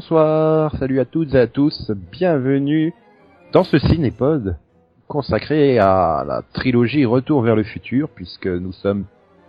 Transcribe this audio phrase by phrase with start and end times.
[0.00, 2.94] Bonsoir, salut à toutes et à tous, bienvenue
[3.52, 4.56] dans ce cinépod
[5.08, 9.04] consacré à la trilogie Retour vers le futur, puisque nous sommes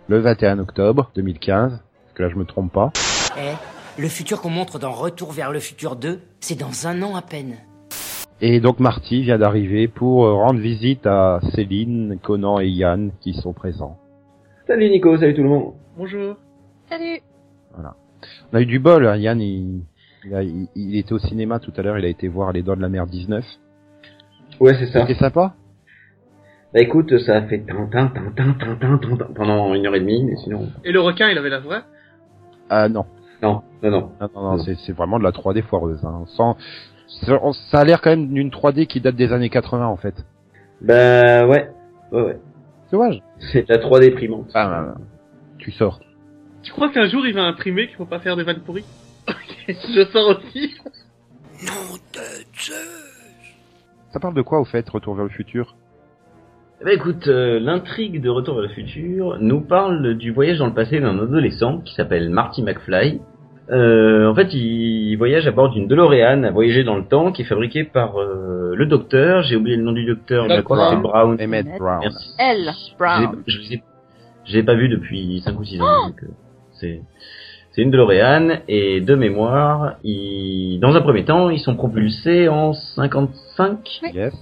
[0.08, 2.92] le 21 octobre 2015, parce que là je me trompe pas.
[3.38, 3.54] Eh,
[3.98, 7.22] le futur qu'on montre dans Retour vers le futur 2, c'est dans un an à
[7.22, 7.56] peine.
[8.42, 13.54] Et donc Marty vient d'arriver pour rendre visite à Céline, Conan et Yann qui sont
[13.54, 13.96] présents.
[14.66, 15.72] Salut Nico, salut tout le monde.
[15.96, 16.36] Bonjour.
[16.90, 17.22] Salut.
[18.52, 19.80] On a eu du bol, hein, Yann, il,
[20.24, 22.76] il, il, il, était au cinéma tout à l'heure, il a été voir Les Dents
[22.76, 23.44] de la Mer 19.
[24.60, 25.00] Ouais, c'est ça.
[25.00, 25.54] C'était sympa
[26.72, 30.36] Bah écoute, ça a fait tintin, tintin, tintin, tintin pendant une heure et demie, mais
[30.36, 30.68] sinon.
[30.84, 31.82] Et le requin, il avait la vraie?
[32.70, 33.04] Ah euh, non.
[33.42, 34.12] Non, non, non.
[34.20, 36.04] non, non, non c'est vraiment de la 3D foireuse.
[36.04, 36.24] Hein.
[37.08, 40.14] Ça a l'air quand même d'une 3D qui date des années 80 en fait.
[40.80, 41.68] Bah ouais,
[42.12, 42.38] ouais, ouais.
[42.92, 43.20] Dommage.
[43.52, 44.50] C'est la 3D imprimante.
[44.54, 45.00] Ah, bah, bah.
[45.58, 45.98] tu sors.
[46.62, 48.84] Tu crois qu'un jour il va imprimer qu'il faut pas faire des vannes pourries?
[49.68, 50.74] Je sors aussi.
[54.10, 55.74] Ça parle de quoi au fait, Retour vers le futur?
[56.84, 60.74] Bah écoute, euh, l'intrigue de Retour vers le futur nous parle du voyage dans le
[60.74, 63.20] passé d'un adolescent qui s'appelle Marty McFly.
[63.70, 67.42] Euh, en fait, il voyage à bord d'une DeLorean à voyager dans le temps qui
[67.42, 69.42] est fabriquée par euh, le docteur.
[69.44, 71.38] J'ai oublié le nom du docteur, mais je crois que c'est Brown.
[71.40, 72.00] Emmett Brown.
[72.02, 72.30] Merci.
[72.38, 73.42] Elle, Brown.
[74.52, 76.08] L'ai pas vu depuis 5 ou 6 ans.
[76.08, 76.28] donc, euh,
[76.72, 77.00] c'est
[77.72, 82.72] c'est une DeLorean et de mémoire, ils, dans un premier temps, ils sont propulsés en
[82.74, 84.00] 55.
[84.14, 84.32] Yes.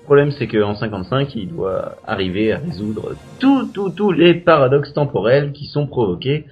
[0.00, 4.92] Le problème, c'est qu'en 55, il doit arriver à résoudre tous tous tous les paradoxes
[4.92, 6.44] temporels qui sont provoqués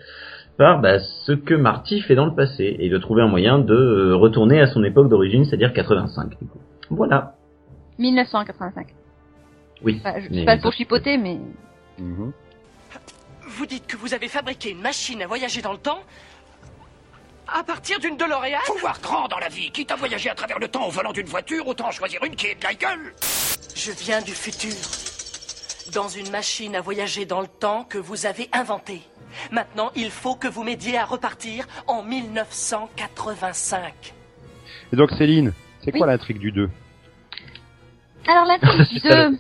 [0.56, 3.74] par bah, ce que Marty fait dans le passé et de trouver un moyen de
[3.74, 6.30] euh, retourner à son époque d'origine, c'est-à-dire 85.
[6.30, 6.58] du coup.
[6.90, 7.34] Voilà.
[7.98, 8.86] 1985.
[9.82, 10.00] Oui.
[10.04, 11.38] Enfin, je mais- pas pour chipoter, mais
[11.98, 12.32] Mhm.
[13.60, 16.02] Vous dites que vous avez fabriqué une machine à voyager dans le temps
[17.46, 19.70] à partir d'une DeLorean Faut voir grand dans la vie.
[19.70, 22.46] Quitte à voyager à travers le temps au volant d'une voiture, autant choisir une qui
[22.46, 23.14] est de la gueule.
[23.76, 24.72] Je viens du futur.
[25.92, 29.02] Dans une machine à voyager dans le temps que vous avez inventée.
[29.50, 34.14] Maintenant, il faut que vous m'aidiez à repartir en 1985.
[34.94, 35.52] Et donc Céline,
[35.84, 35.98] c'est Oui.
[35.98, 36.70] quoi l'intrigue du 2
[38.26, 39.38] Alors l'intrigue du C'est ça, 2,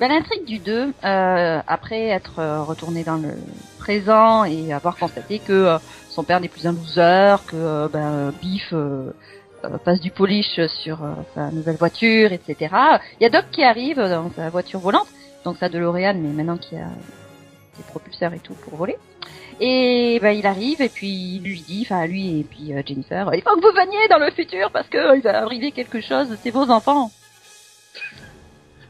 [0.00, 3.34] ben, l'intrigue du 2, euh, après être euh, retourné dans le
[3.78, 5.78] présent et avoir constaté que euh,
[6.08, 9.12] son père n'est plus un loser, que euh, ben, Biff euh,
[9.84, 11.00] passe du polish sur
[11.34, 12.74] sa nouvelle voiture, etc.
[13.20, 15.08] Il y a Doc qui arrive dans sa voiture volante,
[15.44, 16.88] donc sa DeLorean, mais maintenant qui a
[17.76, 18.96] ses propulseurs et tout pour voler.
[19.60, 23.42] Et ben il arrive et puis il lui dit, enfin lui et puis Jennifer, il
[23.42, 26.50] faut que vous veniez dans le futur parce que il va arriver quelque chose, c'est
[26.50, 27.10] vos enfants.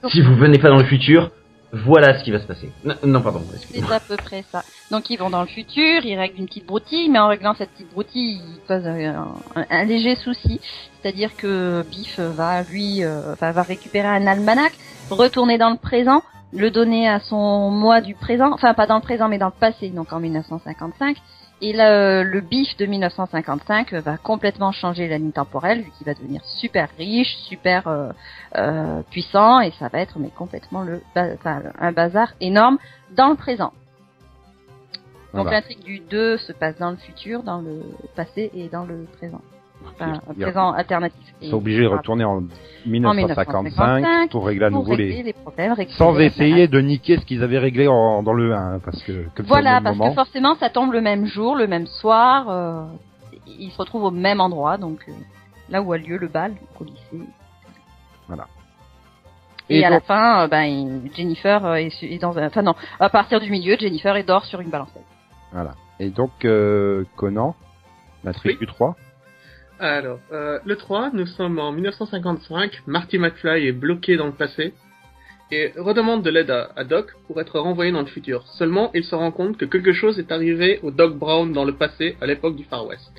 [0.08, 1.30] Si vous venez pas dans le futur,
[1.72, 2.70] voilà ce qui va se passer.
[2.84, 3.42] Non, non, pardon.
[3.72, 4.64] C'est à peu près ça.
[4.90, 7.70] Donc ils vont dans le futur, ils règlent une petite broutille, mais en réglant cette
[7.70, 9.28] petite broutille, ils posent un,
[9.70, 10.60] un- léger souci,
[11.00, 14.72] c'est-à-dire que Biff va lui, euh, va récupérer un almanach,
[15.10, 16.22] retourner dans le présent,
[16.52, 19.52] le donner à son moi du présent, enfin pas dans le présent mais dans le
[19.60, 21.16] passé, donc en 1955.
[21.62, 26.14] Et le, le Biff de 1955 va complètement changer la ligne temporelle, vu qu'il va
[26.14, 28.12] devenir super riche, super euh,
[28.56, 32.78] euh, puissant, et ça va être mais complètement le, enfin, un bazar énorme
[33.14, 33.72] dans le présent.
[35.34, 35.58] Donc Voilà.
[35.58, 37.82] l'intrigue du 2 se passe dans le futur, dans le
[38.16, 39.42] passé et dans le présent.
[39.94, 41.18] Enfin, un présent alternatif.
[41.40, 42.42] Ils sont obligés de retourner en
[42.86, 45.22] 1955 1955 pour régler à nouveau régler les...
[45.24, 45.74] les problèmes.
[45.90, 49.26] Sans la essayer de niquer ce qu'ils avaient réglé en- dans le 1, parce que
[49.34, 52.46] comme Voilà, parce moment, que forcément ça tombe le même jour, le même soir.
[52.48, 52.84] Euh,
[53.46, 55.12] ils se retrouvent au même endroit, donc euh,
[55.70, 57.26] là où a lieu le bal au lycée.
[58.28, 58.46] Voilà.
[59.68, 62.62] Et, Et à donc- la fin, euh, ben Jennifer est, su- est dans un, enfin
[62.62, 65.04] non, à partir du milieu, Jennifer est dort sur une balancette.
[65.52, 65.72] Voilà.
[65.98, 67.54] Et donc, euh, Conan,
[68.24, 68.66] l'intrigue Oui.
[68.66, 68.94] du 3.
[69.82, 74.74] Alors, euh, le 3, nous sommes en 1955, Marty McFly est bloqué dans le passé
[75.50, 78.46] et redemande de l'aide à, Doc pour être renvoyé dans le futur.
[78.58, 81.72] Seulement, il se rend compte que quelque chose est arrivé au Doc Brown dans le
[81.72, 83.10] passé à l'époque du Far West.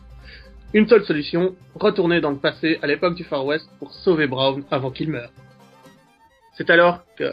[0.75, 4.63] Une seule solution, retourner dans le passé à l'époque du Far West pour sauver Brown
[4.69, 5.31] avant qu'il meure.
[6.57, 7.31] C'est alors que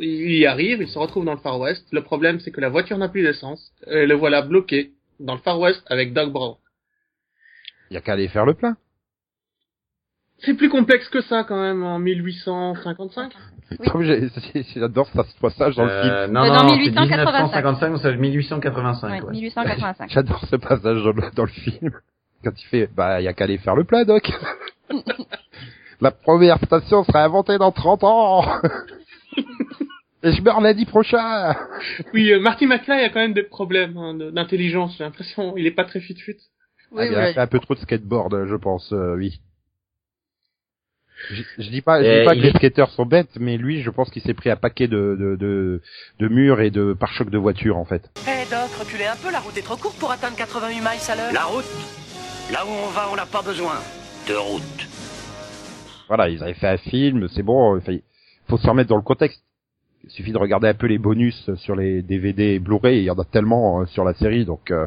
[0.00, 1.86] il y arrive, il se retrouve dans le Far West.
[1.92, 4.90] Le problème, c'est que la voiture n'a plus d'essence et le voilà bloqué
[5.20, 6.56] dans le Far West avec Doc Brown.
[7.90, 8.76] Il y a qu'à aller faire le plein.
[10.40, 13.32] C'est plus complexe que ça quand même en 1855.
[13.70, 13.76] Oui.
[13.90, 16.12] Comme j'ai- j'ai- J'adore ça, ce passage dans le film.
[16.12, 17.64] Euh, non, Euh, non, non, c'est 1885.
[17.64, 19.08] 1955, donc c'est 1885.
[19.10, 19.32] Ouais, ouais.
[19.32, 20.10] 1885.
[20.10, 21.90] J'adore ce passage dans le, dans le film.
[22.44, 24.30] Quand il fait, bah, il y a qu'à aller faire le plein, Doc.
[26.00, 28.44] La première station sera inventée dans 30 ans.
[30.22, 31.54] Et je meurs lundi prochain.
[32.14, 35.56] Oui, euh, Marty McFly a quand même des problèmes hein, d'intelligence, j'ai l'impression.
[35.56, 36.36] Il est pas très fit-fit.
[36.92, 39.40] Oui, Ah, il a fait un peu trop de skateboard, je pense, euh, oui.
[41.30, 43.56] Je, je dis pas, je Euh, dis pas il que les skateurs sont bêtes, mais
[43.56, 45.82] lui, je pense qu'il s'est pris un paquet de, de, de,
[46.20, 48.08] de murs et de pare-chocs de voitures, en fait.
[48.26, 51.16] Hé Doc, reculez un peu, la route est trop courte pour atteindre 88 miles à
[51.16, 51.32] l'heure.
[51.32, 51.64] La route
[52.52, 53.74] Là où on va, on n'a pas besoin
[54.28, 54.88] de route.
[56.06, 58.02] Voilà, ils avaient fait un film, c'est bon, il
[58.48, 59.42] faut se remettre dans le contexte.
[60.04, 63.10] Il suffit de regarder un peu les bonus sur les DVD et Blu-ray, il y
[63.10, 64.86] en a tellement euh, sur la série, donc euh,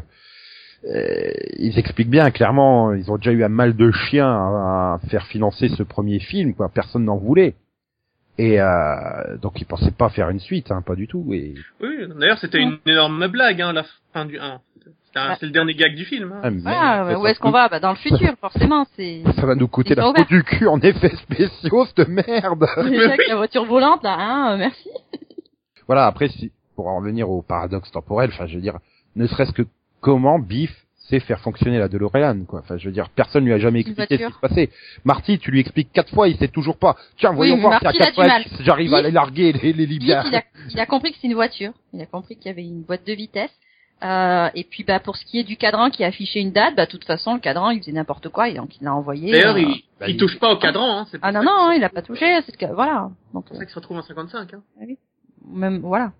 [0.84, 5.26] ils expliquent bien, clairement, ils ont déjà eu un mal de chien à, à faire
[5.26, 7.54] financer ce premier film, quoi, personne n'en voulait.
[8.38, 11.32] Et euh, donc ils pensaient pas faire une suite, hein, pas du tout.
[11.34, 14.60] Et Oui, d'ailleurs, c'était une énorme blague, hein, la fin du 1.
[15.04, 15.36] C'était un- Ouais.
[15.38, 16.32] C'est le dernier gag du film.
[16.32, 16.40] Hein.
[16.42, 17.68] Ah, mais Voilà, ça où est-ce qu'on va?
[17.68, 20.80] Bah dans le futur, forcément, c'est Ça va nous coûter la peau du cul en
[20.80, 22.64] effets spéciaux, cette merde.
[22.78, 24.88] avec la voiture volante là, hein, euh, merci.
[25.86, 28.78] voilà, après, si, pour en revenir au paradoxe temporel, enfin, je veux dire,
[29.14, 29.62] ne serait-ce que
[30.02, 30.70] comment Biff
[31.08, 32.60] sait faire fonctionner la DeLorean, quoi.
[32.60, 34.70] Enfin, je veux dire, personne lui a jamais expliqué ce qui se passait.
[35.04, 36.96] Marty, tu lui expliques quatre fois, il sait toujours pas.
[37.16, 38.44] Tiens, voyons mais voir si à quatre du mal.
[38.44, 40.22] fois, j'arrive à les larguer, les, les Libyens.
[40.26, 41.72] il a, il a compris que c'est une voiture.
[41.94, 43.50] Il a compris qu'il y avait une boîte de vitesse.
[44.04, 46.86] Euh, et puis bah pour ce qui est du cadran qui affichait une date, bah
[46.86, 49.30] de toute façon le cadran il faisait n'importe quoi et donc il l'a envoyé.
[49.30, 50.98] D'ailleurs, euh, il, bah, il touche pas au cadran.
[51.02, 53.10] Hein, Ah non non, que- il a pas touché, c'est que voilà.
[53.32, 54.54] Donc C'est pour ça qu'il se retrouve en 55.
[54.54, 54.62] Hein.
[55.46, 56.10] même voilà.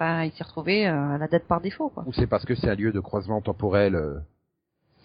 [0.00, 2.04] Enfin, il s'est retrouvé euh, à la date par défaut quoi.
[2.06, 3.94] Ou c'est parce que c'est un lieu de croisement temporel.
[3.94, 4.14] euh,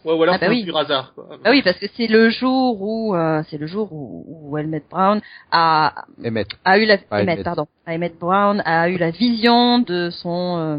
[0.06, 0.64] Ouais, ou alors Ah bah c'est oui.
[0.64, 1.14] pur hasard.
[1.16, 1.28] Quoi.
[1.44, 4.88] Bah oui parce que c'est le jour où euh, c'est le jour où, où Emmett
[4.90, 5.20] Brown
[5.52, 6.48] a Emmett.
[6.64, 7.44] a eu la Ah, Emmett, Emmett.
[7.44, 10.78] pardon Emmett Brown a eu la vision de son euh,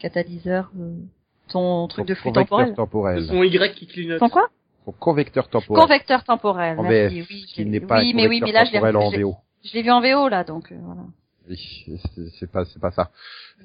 [0.00, 0.94] catalyseur euh,
[1.48, 2.74] son truc de flux temporel.
[2.74, 3.24] temporel.
[3.24, 4.18] Son Y qui clignote.
[4.18, 4.48] Son quoi?
[4.84, 5.82] Son convecteur temporel.
[5.82, 6.78] Convecteur temporel.
[6.78, 7.28] En merci, VF,
[7.58, 8.80] oui, n'est pas oui, un mais oui, mais là je l'ai
[9.62, 11.02] je l'ai vu en VO là, donc euh, voilà.
[11.48, 11.84] Oui,
[12.38, 13.10] c'est- pas c'est pas ça.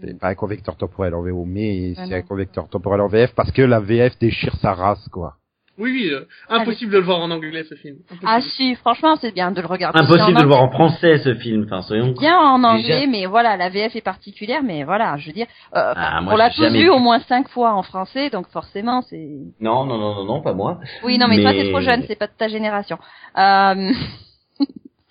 [0.02, 3.34] C'est pas un convecteur temporel en VO, mais Ah c'est un convecteur temporel en VF
[3.36, 5.36] parce que la VF déchire sa race, quoi.
[5.78, 6.10] Oui, oui.
[6.14, 7.98] euh, impossible de le voir en anglais ce film.
[8.06, 8.26] Impossible.
[8.26, 10.00] Ah si, franchement, c'est bien de le regarder.
[10.00, 11.66] Impossible de le voir en français ce film.
[11.66, 12.14] Enfin, soyons.
[12.14, 15.92] Bien en anglais, mais voilà, la VF est particulière, mais voilà, je veux dire, euh,
[15.96, 19.02] Ah, moi, on l'a tous jamais vu au moins cinq fois en français, donc forcément,
[19.02, 19.28] c'est.
[19.60, 20.80] Non, non, non, non, non, pas moi.
[21.04, 22.98] Oui, non, mais, toi, Mais- t'es trop jeune, c'est pas de ta génération.
[23.38, 23.92] Euh,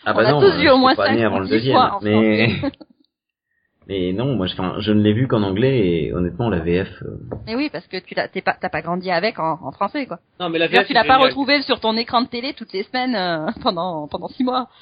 [0.06, 1.74] Ah On bah non, tous euh, vu au je moins cinq avant le deuxième.
[1.76, 2.48] fois mais
[3.88, 6.88] mais non, moi, je, enfin, je ne l'ai vu qu'en anglais et honnêtement, la VF.
[7.02, 10.06] euh, mais oui, parce que tu t'es pas, t'as pas grandi avec en, en français,
[10.06, 10.20] quoi.
[10.40, 10.86] Non, mais la VF.
[10.86, 14.28] tu l'as pas retrouvé sur ton écran de télé toutes les semaines euh, pendant pendant
[14.28, 14.68] six mois.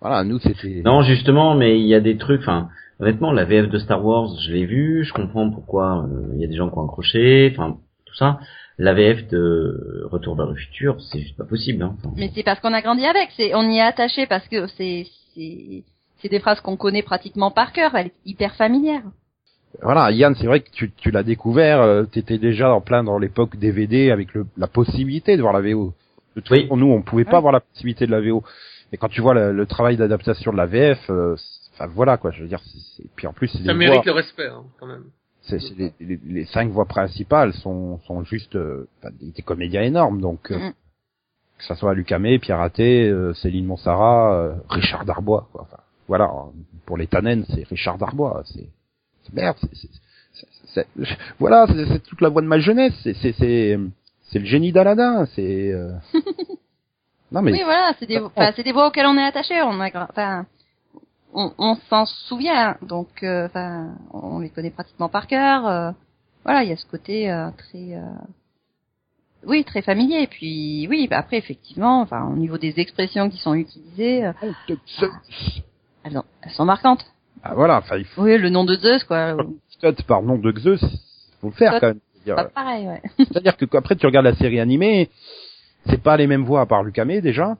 [0.00, 0.82] Voilà, nous c'était.
[0.84, 2.42] Non, justement, mais il y a des trucs.
[2.42, 2.68] Enfin,
[3.00, 5.02] honnêtement, la VF de Star Wars, je l'ai vu.
[5.02, 7.50] Je comprends pourquoi euh, il y a des gens qui ont accroché.
[7.56, 8.38] Enfin, tout ça.
[8.78, 11.82] La VF de Retour vers le futur, c'est juste pas possible.
[11.82, 11.94] Hein.
[11.98, 14.66] Enfin, Mais c'est parce qu'on a grandi avec, c'est on y est attaché parce que
[14.68, 15.84] c'est c'est
[16.20, 19.02] c'est des phrases qu'on connaît pratiquement par cœur, elle est hyper familière.
[19.82, 23.18] Voilà, Yann, c'est vrai que tu, tu l'as découvert, euh, t'étais déjà en plein dans
[23.18, 25.92] l'époque DVD avec le, la possibilité de voir la VO.
[26.36, 26.62] De toute Oui.
[26.62, 28.42] façon, nous, on pouvait pas avoir la possibilité de la VO.
[28.92, 31.36] Et quand tu vois le, le travail d'adaptation de la VF, euh,
[31.74, 32.60] enfin voilà quoi, je veux dire.
[32.64, 35.04] c'est- c'est- Puis en plus, c'est Ça mérite voix- le respect, hein, quand même.
[35.46, 38.88] C'est- c'est les, les- les cinq voix principales sont, sont juste euh,
[39.20, 40.20] des, comédiens énormes.
[40.20, 40.70] Donc euh,
[41.58, 45.48] que ça soit Luc Hamé, Pierre Raté, euh, Céline Monsara, euh, Richard Darbois.
[45.52, 45.62] Quoi.
[45.62, 46.30] Enfin, voilà,
[46.86, 48.42] pour les Tannen, c'est Richard Darbois.
[48.46, 48.66] C'est
[49.24, 49.56] c'est- merde.
[50.74, 50.86] c'est-
[51.38, 52.94] voilà, c'est toute la voix de ma jeunesse.
[53.02, 53.32] C'est c'est
[54.30, 55.26] c'est le génie d'Aladin.
[55.34, 55.92] C'est euh...
[57.32, 59.60] non mais Oui, voilà, c'est des, enfin, c'est des voix auxquelles on est attaché.
[59.62, 60.46] On a, enfin,
[61.34, 65.66] on, on s'en souvient, donc, euh, enfin, on les connaît pratiquement par cœur.
[65.66, 65.90] euh,
[66.44, 68.02] voilà, il y a ce côté euh, très, euh,
[69.46, 70.22] oui, très familier.
[70.22, 74.32] Et puis, oui, bah, après, effectivement, enfin, au niveau des expressions qui sont utilisées, euh,
[76.04, 77.04] elles, ont- elles sont marquantes.
[77.42, 77.78] ah, voilà.
[77.78, 79.36] Enfin, il faut Oui, le nom de Zeus, quoi.
[79.70, 80.80] Scott par nom de Zeus.
[81.40, 82.00] Faut le faire quand même.
[82.24, 83.02] C'est-à-dire, Pas pareil, ouais.
[83.18, 85.10] C'est-à-dire que après tu regardes la série animée,
[85.86, 87.58] c'est pas les mêmes voix à part Luc Hamé déjà.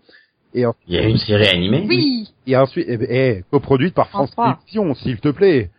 [0.54, 1.84] Et, Il y a une série animée.
[1.88, 4.34] Oui, et ensuite, eh, ben, eh, coproduite par France.
[4.36, 5.70] Télévisions, s'il te plaît.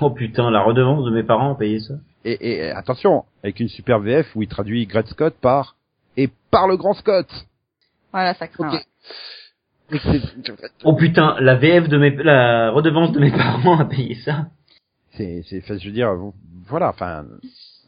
[0.00, 1.94] Oh putain, la redevance de mes parents a payé ça.
[2.24, 5.76] Et, et attention, avec une super VF où il traduit Gret Scott par
[6.16, 7.26] et par le grand Scott.
[8.12, 8.68] voilà, ça craint.
[8.68, 8.74] Ok.
[8.74, 9.96] ouais.
[9.96, 10.52] Et c'est-
[10.84, 14.46] Oh putain, la VF de mes, la redevance de mes parents a payé ça.
[15.12, 16.14] C'est, c'est, enfin, je veux dire,
[16.66, 17.24] voilà, enfin,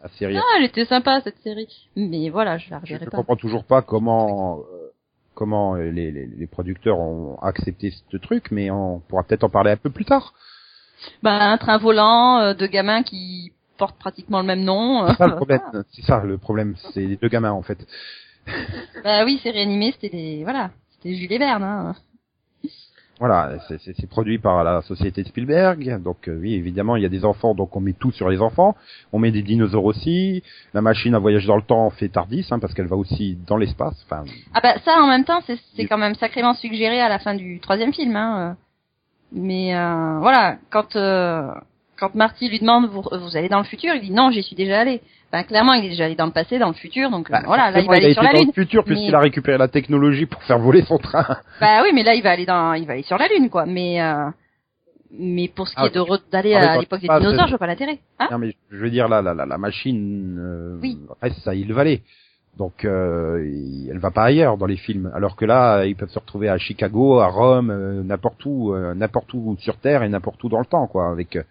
[0.02, 0.36] la série.
[0.36, 3.16] Ah, elle était sympa cette série, mais voilà, je la je reverrai ne pas.
[3.16, 4.85] comprends toujours pas comment, euh,
[5.36, 9.70] comment les, les, les producteurs ont accepté ce truc, mais on pourra peut-être en parler
[9.70, 10.32] un peu plus tard.
[11.22, 15.04] Bah, un train volant euh, de gamins qui portent pratiquement le même nom.
[15.04, 15.60] euh, C'est ça le problème.
[15.92, 16.74] C'est ça le problème.
[16.92, 17.78] C'est les deux gamins en fait.
[19.04, 21.62] bah oui, c'est réanimé, c'était les voilà, c'était Jules et Verne.
[21.62, 21.94] Hein.
[23.18, 27.08] Voilà, c'est- produit par la société de Spielberg, donc euh, oui, évidemment, il y a
[27.08, 28.76] des enfants, donc on met tout sur les enfants.
[29.10, 30.42] On met des dinosaures aussi.
[30.74, 33.56] La machine à voyage dans le temps fait Tardis, hein, parce qu'elle va aussi dans
[33.56, 33.96] l'espace.
[34.04, 35.86] Enfin, Ah bah ça en même temps c'est Oui.
[35.88, 38.14] quand même sacrément suggéré à la fin du troisième film.
[38.16, 38.50] Hein.
[38.50, 38.54] euh.
[39.32, 41.48] Mais euh, voilà, quand euh,
[41.98, 44.56] quand Marty lui demande vous, vous allez dans le futur, il dit non j'y suis
[44.56, 45.00] déjà allé.
[45.32, 47.42] Enfin clairement il est déjà allé dans le passé, dans le futur, donc euh, bah,
[47.44, 48.52] voilà là il va aller a sur été la dans lune.
[48.56, 51.26] le futur puisqu'il Mais- a récupéré la technologie pour faire voler son train.
[51.60, 53.66] Bah oui mais là il va aller dans il va aller sur la lune quoi.
[53.66, 54.28] Mais euh,
[55.18, 57.50] mais pour ce qui Ah, est de re- d'aller ah, à l'époque des dinosaures, je
[57.50, 57.98] vois pas l'intérêt.
[58.18, 60.98] Hein non mais je veux dire là, la, la, la machine euh, Oui.
[61.22, 62.02] reste à Hill Valley.
[62.58, 65.10] Donc euh, il- elle va pas ailleurs dans les films.
[65.14, 68.94] Alors que là, ils peuvent se retrouver à Chicago, à Rome, euh, n'importe où, euh,
[68.94, 71.42] n'importe où sur Terre et n'importe où dans le temps, quoi, avec euh,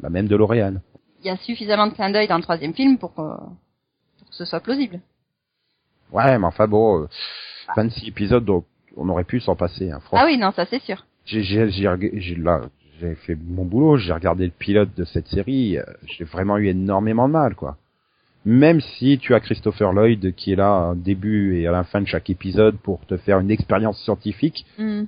[0.00, 0.74] la même DeLorean.
[1.24, 4.34] Il y a suffisamment de clins d'œil dans le troisième film pour que, pour que
[4.34, 5.00] ce soit plausible.
[6.12, 7.08] Ouais, mais enfin bon, euh,
[7.76, 8.66] 26 épisodes, donc
[8.96, 9.90] on aurait pu s'en passer.
[9.90, 11.04] Hein, Ah oui non ça c'est sûr.
[11.24, 12.60] J'ai, j'ai, j'ai, reg- j'ai- là,
[13.00, 16.68] j'ai fait mon boulot, j'ai regardé le pilote de cette série, euh, j'ai vraiment eu
[16.68, 17.78] énormément de mal, quoi.
[18.44, 22.02] Même si tu as Christopher Lloyd qui est là au début et à la fin
[22.02, 25.04] de chaque épisode pour te faire une expérience scientifique, Hmm.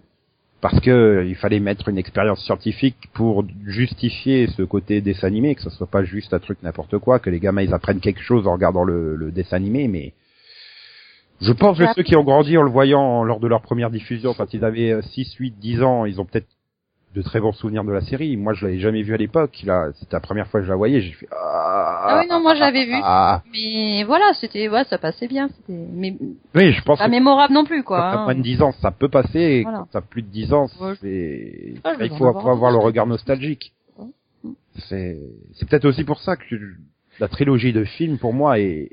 [0.68, 5.54] Parce que euh, il fallait mettre une expérience scientifique pour justifier ce côté dessin animé,
[5.54, 8.20] que ce soit pas juste un truc n'importe quoi, que les gamins ils apprennent quelque
[8.20, 10.12] chose en regardant le, le dessin animé, mais
[11.40, 14.34] je pense que ceux qui ont grandi en le voyant lors de leur première diffusion,
[14.34, 16.48] quand ils avaient euh, 6, 8, 10 ans, ils ont peut-être
[17.16, 18.36] de très bons souvenirs de la série.
[18.36, 19.62] Moi, je l'avais jamais vu à l'époque.
[19.64, 21.00] Là, c'était la première fois que je la voyais.
[21.00, 22.92] J'ai fait ah, Ah oui, non, moi, je l'avais vu.
[23.02, 25.48] Ah, Mais voilà c'était ouais ça passait bien.
[25.48, 26.14] C'était mais
[26.54, 28.10] oui, je pense pas que mémorable non plus quand quoi.
[28.12, 28.24] t'as hein.
[28.24, 29.38] moins de 10 ans, ça peut passer.
[29.40, 29.78] Et Voilà.
[29.78, 32.70] quand t'as plus de 10 ans, Ouais, c'est Ah, je il faut, avoir faut avoir
[32.70, 33.72] le regard nostalgique.
[34.88, 35.16] C'est
[35.54, 36.54] c'est peut-être aussi pour ça que
[37.18, 38.90] la trilogie de films pour moi est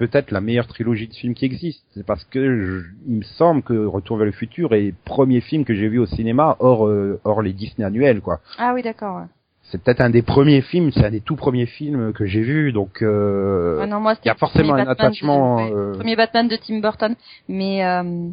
[0.00, 1.84] peut-être la meilleure trilogie de films qui existe.
[1.92, 5.42] C'est parce que je- il me semble que Retour vers le futur est le premier
[5.42, 8.40] film que j'ai vu au cinéma hors euh, hors les Disney annuels quoi.
[8.56, 9.18] Ah oui d'accord.
[9.18, 9.26] Ouais.
[9.64, 12.72] C'est peut-être un des premiers films, c'est un des tout premiers films que j'ai vu
[12.72, 16.16] donc euh, Ah non moi il y a forcément un Batman attachement de, euh, premier
[16.16, 17.14] Batman de Tim Burton
[17.46, 18.30] mais euh,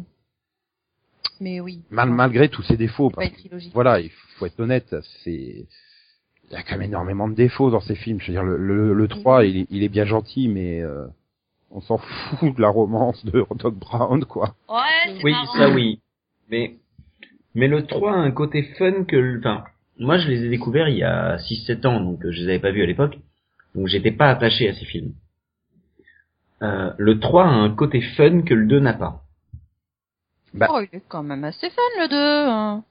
[1.40, 1.82] mais oui.
[1.90, 3.10] mal, malgré tous ses défauts.
[3.10, 3.28] Parce
[3.74, 5.66] voilà, il faut être honnête, c'est
[6.50, 8.20] il y a quand même énormément de défauts dans ces films.
[8.20, 11.06] Je veux dire, le, le, le 3, il est, il est bien gentil, mais euh,
[11.70, 14.54] on s'en fout de la romance de Doc Brown, quoi.
[14.68, 15.52] Ouais, c'est Oui, marrant.
[15.58, 16.00] ça oui.
[16.50, 16.76] Mais,
[17.54, 19.64] mais le 3 a un côté fun que le, enfin,
[19.98, 22.58] moi je les ai découverts il y a 6-7 ans, donc euh, je les avais
[22.58, 23.18] pas vus à l'époque.
[23.74, 25.12] Donc j'étais pas attaché à ces films.
[26.62, 29.22] Euh, le 3 a un côté fun que le 2 n'a pas.
[30.54, 30.66] Bah.
[30.70, 32.16] Oh, il est quand même assez fun le 2.
[32.16, 32.84] hein.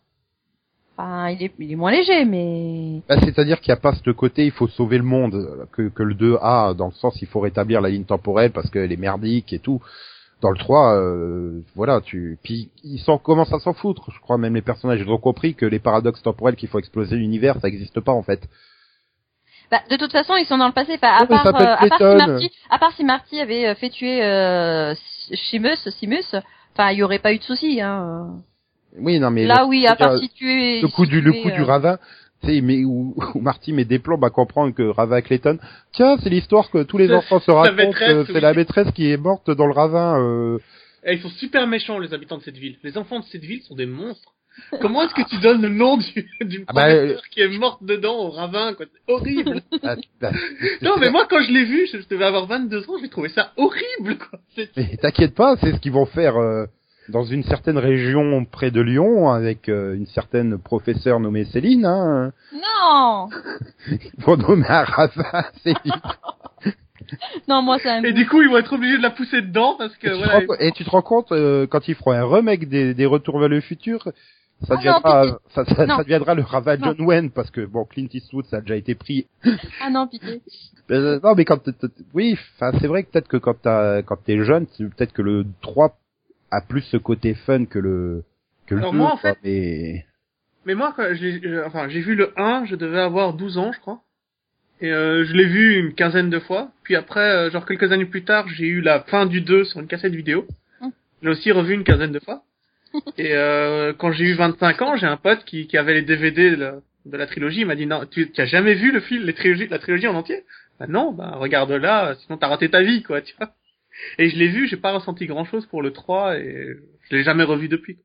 [0.98, 4.10] Enfin, il est, il est moins léger, mais Bah, C'est-à-dire qu'il n'y a pas ce
[4.12, 7.28] côté, il faut sauver le monde, que, que le 2 a, dans le sens, il
[7.28, 9.80] faut rétablir la ligne temporelle parce qu'elle est merdique et tout.
[10.42, 14.12] Dans le 3, euh, voilà, tu, puis ils s'en commencent à s'en foutre.
[14.12, 17.16] Je crois même les personnages ils ont compris que les paradoxes temporels qu'il faut exploser
[17.16, 18.48] l'univers, ça n'existe pas en fait.
[19.72, 20.94] bah, de toute façon, ils sont dans le passé.
[20.96, 22.16] Enfin, à, part, euh, à part si.
[22.16, 24.94] Marty, à part si Marty avait euh, fait tuer euh,
[25.32, 26.36] Simus, Simus,
[26.74, 27.82] enfin, il y aurait pas eu de souci.
[27.82, 28.42] Hein.
[29.00, 30.82] Oui, non mais Là, le- oui, à part si tuer.
[30.82, 31.98] le coup si du le coup du euh, ravin
[32.44, 35.58] tu sais mais où, où Marty met des plombs à comprendre que Ravin Clayton
[35.94, 38.42] tiens c'est l'histoire que tous les enfants se racontent maîtresse, euh, c'est oui.
[38.42, 40.60] la maîtresse qui est morte dans le ravin euh,
[41.04, 42.78] Et ils sont super méchants, les habitants de cette ville.
[42.84, 44.34] Les enfants de cette ville sont des monstres.
[44.82, 47.84] Comment est-ce que tu donnes le nom du, du Ah bah, professeur qui est morte
[47.84, 48.86] dedans au ravin, quoi?
[48.92, 49.62] C'est horrible.
[49.84, 50.32] ah, bah,
[50.82, 53.30] non, mais moi, quand je l'ai vu, je, je devais avoir 22 ans, j'ai trouvé
[53.30, 54.40] ça horrible, quoi.
[54.76, 56.66] Mais t'inquiète pas c'est ce qu'ils vont faire euh,
[57.10, 62.32] dans une certaine région près de Lyon avec euh, une certaine professeure nommée Céline hein.
[62.54, 63.30] Non,
[63.92, 66.02] ils vont nommer un ravin Céline
[67.48, 68.04] non, moi c'est un.
[68.04, 70.18] Et du coup, ils vont être obligés de la pousser dedans parce que, et, tu
[70.18, 70.34] te voilà.
[70.40, 73.06] rends, co- et tu te rends compte euh, quand ils feront un remake des, des
[73.06, 74.04] Retours vers le futur
[74.64, 76.88] ça Ah deviendra, non, ça, ça, ça deviendra le ravin Non.
[76.98, 79.28] John Wayne parce que bon Clint Eastwood ça a déjà été pris
[79.82, 80.42] Ah non, pitié.
[80.90, 81.60] Euh, non, mais quand
[82.16, 85.22] oui, enfin c'est vrai que peut-être que quand t'as quand t'es jeune, tu- peut-être que
[85.22, 85.96] le 3
[86.52, 88.24] a plus ce côté fun que le
[88.66, 90.06] que le Alors 2, moi, en quoi, fait- mais
[90.66, 93.80] Mais moi, quand je- enfin, j'ai vu le 1, je devais avoir 12 ans, je
[93.80, 94.02] crois.
[94.80, 96.70] Et euh, je l'ai vu une quinzaine de fois.
[96.84, 99.80] Puis après, euh, genre quelques années plus tard, j'ai eu la fin du 2 sur
[99.80, 100.46] une cassette vidéo.
[100.82, 100.88] Mm.
[101.24, 102.44] J'ai aussi revu une quinzaine de fois.
[103.18, 106.52] Et euh, quand j'ai eu 25 ans, j'ai un pote qui, qui avait les DVD
[106.52, 106.76] de la,
[107.06, 107.62] de la trilogie.
[107.62, 110.08] Il m'a dit non, tu, tu as jamais vu le film, les trilogies, la trilogie
[110.08, 110.44] en entier?
[110.80, 113.52] Bah non, bah regarde là, sinon t'as raté ta vie, quoi, tu vois.
[114.18, 116.76] Et je l'ai vu, j'ai pas ressenti grand chose pour le 3 et
[117.10, 117.98] je l'ai jamais revu depuis.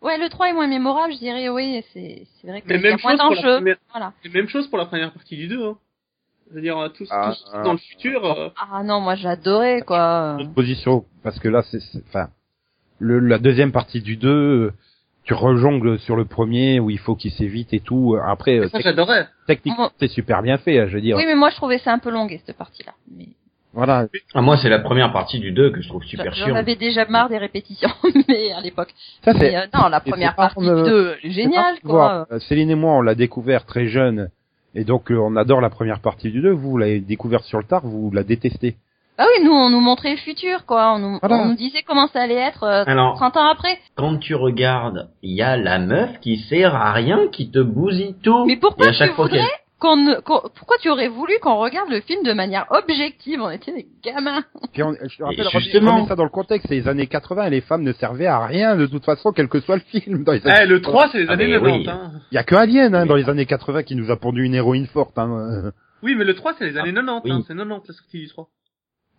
[0.00, 2.78] Ouais, le 3 est moins mémorable, je dirais, oui, c'est c'est vrai que y a
[2.78, 3.56] même moins chose pour la d'enjeux.
[3.56, 4.12] première- Voilà.
[4.22, 5.64] C'est même chose pour la première partie du 2.
[5.66, 5.78] Hein.
[6.50, 8.24] Je veux dire, euh, tous, Ah, tous ah, dans le futur.
[8.24, 10.36] euh, Ah non, moi j'adorais, quoi.
[10.38, 12.30] notre position parce que là c'est enfin
[13.00, 14.72] le la deuxième partie du 2 euh,
[15.24, 18.16] tu rejongles sur le premier où il faut qu'il s'évite et tout.
[18.24, 19.28] Après, Ça, j'adorais.
[19.46, 21.16] techniquement, c'est super bien fait, hein, je veux dire.
[21.18, 22.94] Oui, mais moi je trouvais ça un peu longué cette partie-là.
[23.14, 23.26] Mais
[23.78, 24.06] Voilà.
[24.34, 26.54] Ah, moi, c'est la première partie du 2 que je trouve super J'en chiant.
[26.56, 27.88] avais déjà marre des répétitions,
[28.28, 28.92] mais à l'époque.
[29.24, 31.98] Ça, c'est, euh, non, la première partie de c'est génial, pas pour quoi.
[32.08, 32.26] voir.
[32.32, 34.30] Euh, Céline et moi, on l'a découvert très jeune.
[34.74, 36.50] Et donc, euh, on adore la première partie du 2.
[36.50, 38.76] Vous, vous l'avez découvert sur le tard, vous la détestez.
[39.16, 40.94] Bah oui, nous, on nous montrait le futur, quoi.
[40.94, 41.36] On nous, Voilà.
[41.42, 43.78] on nous disait comment ça allait être euh, Alors- 30 ans après.
[43.96, 48.14] Quand tu regardes, il y a la meuf qui sert à rien, qui te bousille
[48.22, 48.44] tout.
[48.46, 49.42] Mais pourquoi Et à chaque tu fois voudrais
[49.80, 53.40] qu'on qu'on- pourquoi tu aurais voulu qu'on regarde le film de manière objective?
[53.40, 54.42] On était des gamins.
[54.72, 57.06] Puis on, je te rappelle, Et justement- remets ça dans le contexte, c'est les années
[57.06, 59.82] 80 et les femmes ne servaient à rien de toute façon, quel que soit le
[59.82, 60.24] film.
[60.24, 61.78] Dans les années Eh, le 3, c'est les Ah, années mais 90.
[61.86, 61.88] oui.
[61.90, 62.10] Hein.
[62.32, 64.54] Il y a que Alien hein, dans les années 80 qui nous a pondu une
[64.54, 65.18] héroïne forte.
[65.18, 65.72] Hein.
[66.02, 67.22] Oui, mais le 3, c'est les années 90.
[67.24, 67.32] oui.
[67.32, 67.44] Hein.
[67.46, 68.48] C'est 90 la sortie du 3.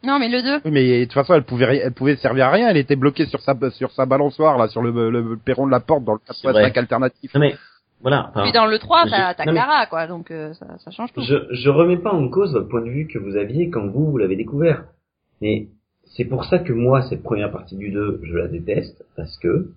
[0.01, 0.61] Non, mais le 2.
[0.63, 2.69] Oui, mais de toute façon, elle pouvait, elle pouvait servir à rien.
[2.69, 5.81] Elle était bloquée sur sa sur sa balançoire là, sur le, le perron de la
[5.81, 6.79] porte dans le C'est 85 vrai.
[6.79, 7.33] alternatif.
[7.33, 7.55] Non mais,
[8.01, 8.27] voilà.
[8.29, 10.07] enfin, Puis dans le 3, je- t'as Clara, quoi.
[10.07, 11.21] Donc euh, ça, ça change tout.
[11.21, 14.09] je, je remets pas en cause votre point de vue que vous aviez quand vous,
[14.11, 14.83] vous l'avez découvert.
[15.41, 15.67] Mais
[16.15, 19.67] c'est pour ça que moi, cette première partie du 2, je la déteste, parce que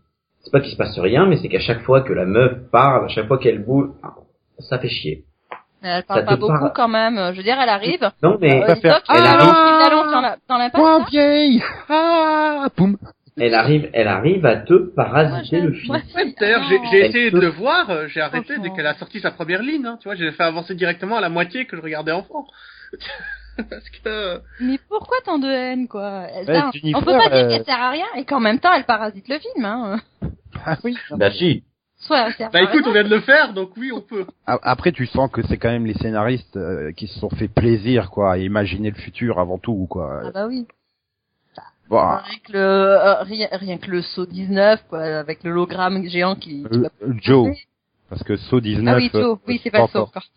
[0.40, 3.04] c'est pas qu'il se passe rien, mais c'est qu'à chaque fois que la meuf parle,
[3.04, 4.14] à chaque fois qu'elle bouge, ah,
[4.58, 5.24] ça fait chier.
[5.82, 6.72] Mais Elle parle ça pas beaucoup parle.
[6.74, 7.16] quand même.
[7.32, 8.08] Je veux dire, elle arrive.
[8.22, 10.80] Non mais, Euh, faire- Doc, elle arrive- dans la- dans l'impasse.
[10.80, 11.06] Point là.
[11.10, 12.96] vieille Ah Poum
[13.38, 15.94] elle arrive, elle arrive à te parasiter le film.
[15.94, 16.34] Ouais.
[16.40, 19.20] D'ailleurs, Ah j'ai essayé peut- de le voir, euh, j'ai arrêté dès qu'elle a sorti
[19.20, 19.86] sa première ligne.
[19.86, 22.46] Hein, tu vois, j'ai fait avancer directement à la moitié que je regardais enfant.
[23.56, 24.40] Parce que...
[24.60, 26.22] Mais pourquoi tant de haine, quoi?
[26.22, 28.72] Ouais, Jennifer, On peut pas dire euh, qu'elle sert à rien et qu'en même temps
[28.74, 29.64] elle parasite le film.
[29.64, 30.00] Hein.
[30.64, 30.96] Ah oui.
[31.10, 31.64] Bah si.
[31.96, 32.90] Soit elle sert Bah écoute, rien.
[32.90, 34.26] on vient de le faire, donc oui, on peut.
[34.46, 37.48] A- Après, tu sens que c'est quand même les scénaristes euh, qui se sont fait
[37.48, 40.20] plaisir, quoi, à imaginer le futur avant tout, quoi.
[40.26, 40.66] Ah bah oui.
[42.00, 46.64] Rien que le euh, rien, rien que le saut 19 quoi, avec l'hologramme géant qui.
[46.64, 47.56] qui euh, euh, Joe,
[48.08, 48.94] parce que Saut 19.
[48.94, 49.38] Ah oui, Joe.
[49.46, 50.24] Oui, c'est pas le saut encore.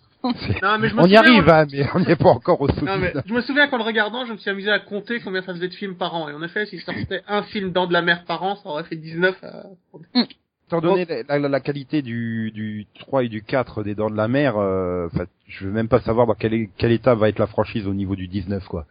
[0.63, 2.67] Non, mais je On y arrive, on- hein, mais on n'y est pas encore au
[2.67, 3.25] Saut Non, mais 19.
[3.27, 5.67] je me souviens qu'en le regardant, je me suis amusé à compter combien ça faisait
[5.67, 6.29] de films par an.
[6.29, 8.85] Et en effet, si sortait un film dans de la mer par an, ça aurait
[8.85, 9.35] fait 19.
[9.43, 10.23] euh,
[10.67, 14.15] Étant donné la, la- la qualité du, du 3 et du 4 des Dents de
[14.17, 17.29] la Mer, euh, enfin, je veux même pas savoir dans quel, é- quel état va
[17.29, 18.87] être la franchise au niveau du 19, quoi.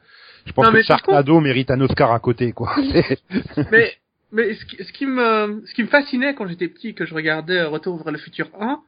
[0.47, 2.75] Je pense Non, que Sharknado mérite un Oscar à côté, quoi.
[3.71, 3.93] Mais
[4.33, 7.15] mais ce qui, ce qui me ce qui me fascinait quand j'étais petit, que je
[7.15, 8.81] regardais Retour vers le futur 1,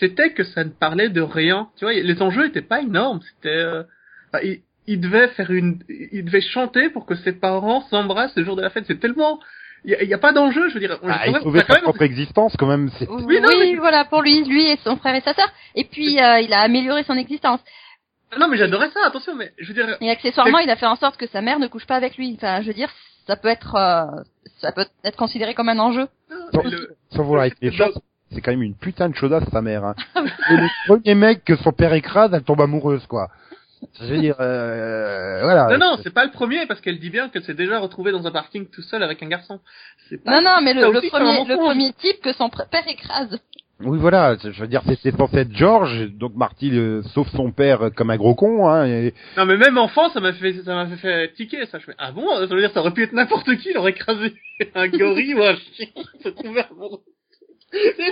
[0.00, 1.68] c'était que ça ne parlait de rien.
[1.76, 3.20] Tu vois, les enjeux étaient pas énormes.
[3.34, 3.82] C'était euh,
[4.32, 8.44] enfin, il, il devait faire une, il devait chanter pour que ses parents s'embrassent le
[8.44, 8.84] jour de la fête.
[8.86, 9.40] C'est tellement
[9.84, 10.98] il y a, il y a pas d'enjeu, je veux dire.
[11.02, 12.90] on- Ah, il quand sa même- propre existence, quand même.
[13.10, 15.52] Oui, non, mais- voilà, pour lui, lui et son frère et sa sœur.
[15.74, 17.60] Et puis euh, il a amélioré son existence.
[18.38, 19.00] Non, mais j'adorais ça.
[19.06, 21.58] Attention, mais je veux dire, Et accessoirement, il a fait en sorte que sa mère
[21.58, 22.34] ne couche pas avec lui.
[22.36, 22.90] Enfin, je veux dire,
[23.26, 24.22] ça peut être, euh,
[24.60, 26.08] ça peut être considéré comme un enjeu.
[26.52, 27.88] Sans, le- sans vouloir être méchant,
[28.32, 29.84] c'est quand même une putain de chaudasse, sa mère.
[29.84, 29.94] Hein.
[30.16, 33.28] Et le premier mec que son père écrase, elle tombe amoureuse, quoi.
[34.00, 35.66] Je veux dire, euh, voilà.
[35.76, 38.26] Non, non, c'est pas le premier parce qu'elle dit bien qu'elle s'est déjà retrouvée dans
[38.26, 39.60] un parking tout seul avec un garçon.
[40.08, 40.30] C'est pas.
[40.30, 41.56] Non, non, mais le, c'est premier, le mensonge.
[41.66, 43.38] premier type que son père écrase.
[43.80, 44.36] Oui, voilà.
[44.36, 48.10] Je veux dire, c'était censé être George, donc Marty euh, sauve son père euh, comme
[48.10, 48.86] un gros con, hein.
[48.86, 49.12] Et...
[49.36, 51.78] Non, mais même enfant, ça m'a fait, ça m'a fait, fait tiquer, ça.
[51.80, 52.26] Je fais, ah bon?
[52.28, 54.32] Ça veut dire, ça aurait pu être n'importe qui, il aurait écrasé
[54.74, 55.86] un gorille ou un chien,
[56.22, 57.00] se trouver amoureux.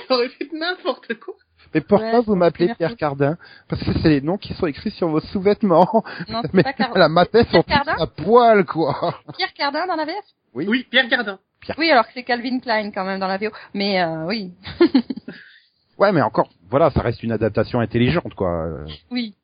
[0.09, 1.35] Ça aurait pu être n'importe quoi.
[1.75, 2.97] Mais pourquoi Ouais, vous m'appelez Pierre.
[2.97, 3.39] Cardin?
[3.69, 6.05] Parce que c'est les noms qui sont écrits sur vos sous-vêtements.
[6.29, 7.95] Non, Mais pas Car- la matin sont Pierre Cardin?
[8.03, 9.15] à poil, quoi.
[9.39, 10.17] Pierre Cardin dans la VF?
[10.55, 10.67] Oui.
[10.69, 11.39] Oui, Pierre Gardin.
[11.79, 13.51] Oui, alors que c'est Calvin Klein quand même dans la VO.
[13.73, 14.51] Mais euh, oui,
[16.03, 18.67] Ouais, mais encore, voilà, ça reste une adaptation intelligente, quoi.
[19.13, 19.37] Oui.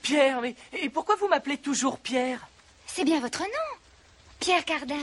[0.00, 2.46] Pierre, mais et pourquoi vous m'appelez toujours Pierre?
[2.86, 3.78] C'est bien votre nom.
[4.38, 4.94] Pierre Cardin.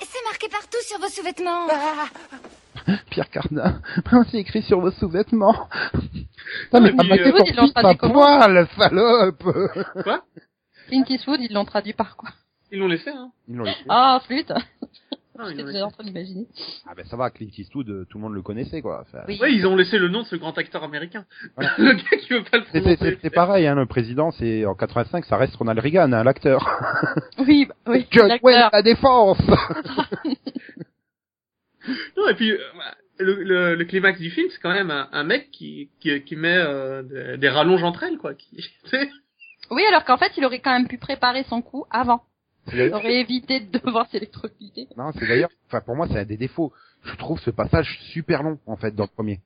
[0.00, 1.68] C'est marqué partout sur vos sous-vêtements.
[1.70, 2.06] Ah,
[3.10, 3.82] Pierre Cardin,
[4.30, 5.68] c'est écrit sur vos sous-vêtements.
[6.72, 9.42] Non, mais t'as puis, marqué euh, ils l'ont traduit comment poil, salope
[10.04, 10.24] Quoi?
[10.86, 12.30] Clint Eastwood, ils l'ont traduit par quoi?
[12.72, 13.30] Ils l'ont laissé, hein.
[13.46, 13.84] Ils l'ont laissé.
[13.90, 14.54] Ah, flûte
[15.38, 15.82] Non, laissé.
[15.82, 16.46] en train d'imaginer.
[16.88, 19.02] Ah ben ça va, Clint Eastwood, euh, tout le monde le connaissait, quoi.
[19.06, 19.38] Enfin, Oui.
[19.40, 21.24] Ouais, ils ont laissé le nom de ce grand acteur américain.
[21.56, 21.72] Voilà.
[21.78, 23.18] le gars qui veut pas le prononcer.
[23.22, 26.68] c'est pareil, hein, le président, c'est en 85, ça reste Ronald Reagan, hein, l'acteur.
[27.38, 28.06] Oui, bah, oui.
[28.10, 28.44] John l'acteur.
[28.44, 29.38] Wayne, la défense
[32.16, 32.58] Non, et puis, euh,
[33.18, 36.36] le, le, le climax du film, c'est quand même un, un mec qui, qui, qui
[36.36, 38.34] met euh, des, des rallonges entre elles, quoi.
[38.34, 39.08] Qui, tu sais.
[39.70, 42.22] Oui, alors qu'en fait, il aurait quand même pu préparer son coup avant.
[42.92, 44.88] Aurait évité de devoir s'électrocuter.
[44.96, 46.72] Non, c'est d'ailleurs, enfin pour moi c'est un des défauts.
[47.04, 49.40] Je trouve ce passage super long en fait dans le premier.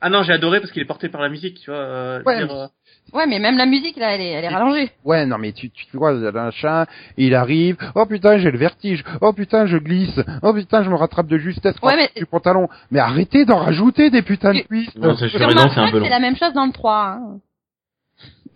[0.00, 1.78] Ah non, j'ai adoré parce qu'il est porté par la musique, tu vois.
[1.80, 2.66] euh, Ouais, dire, euh,
[3.14, 4.90] Ouais, mais même la musique là, elle est, elle est rallongée.
[5.02, 6.84] Ouais, non, mais tu, tu vois, le machin,
[7.16, 10.94] il arrive, oh putain, j'ai le vertige, oh putain, je glisse, oh putain, je me
[10.94, 12.68] rattrape de justesse Ouais, mais- du pantalon.
[12.90, 14.94] Mais arrêtez d'en rajouter des putains de twists.
[14.98, 17.18] Non, c'est un c'est la même chose dans le 3.
[17.18, 17.38] Hein.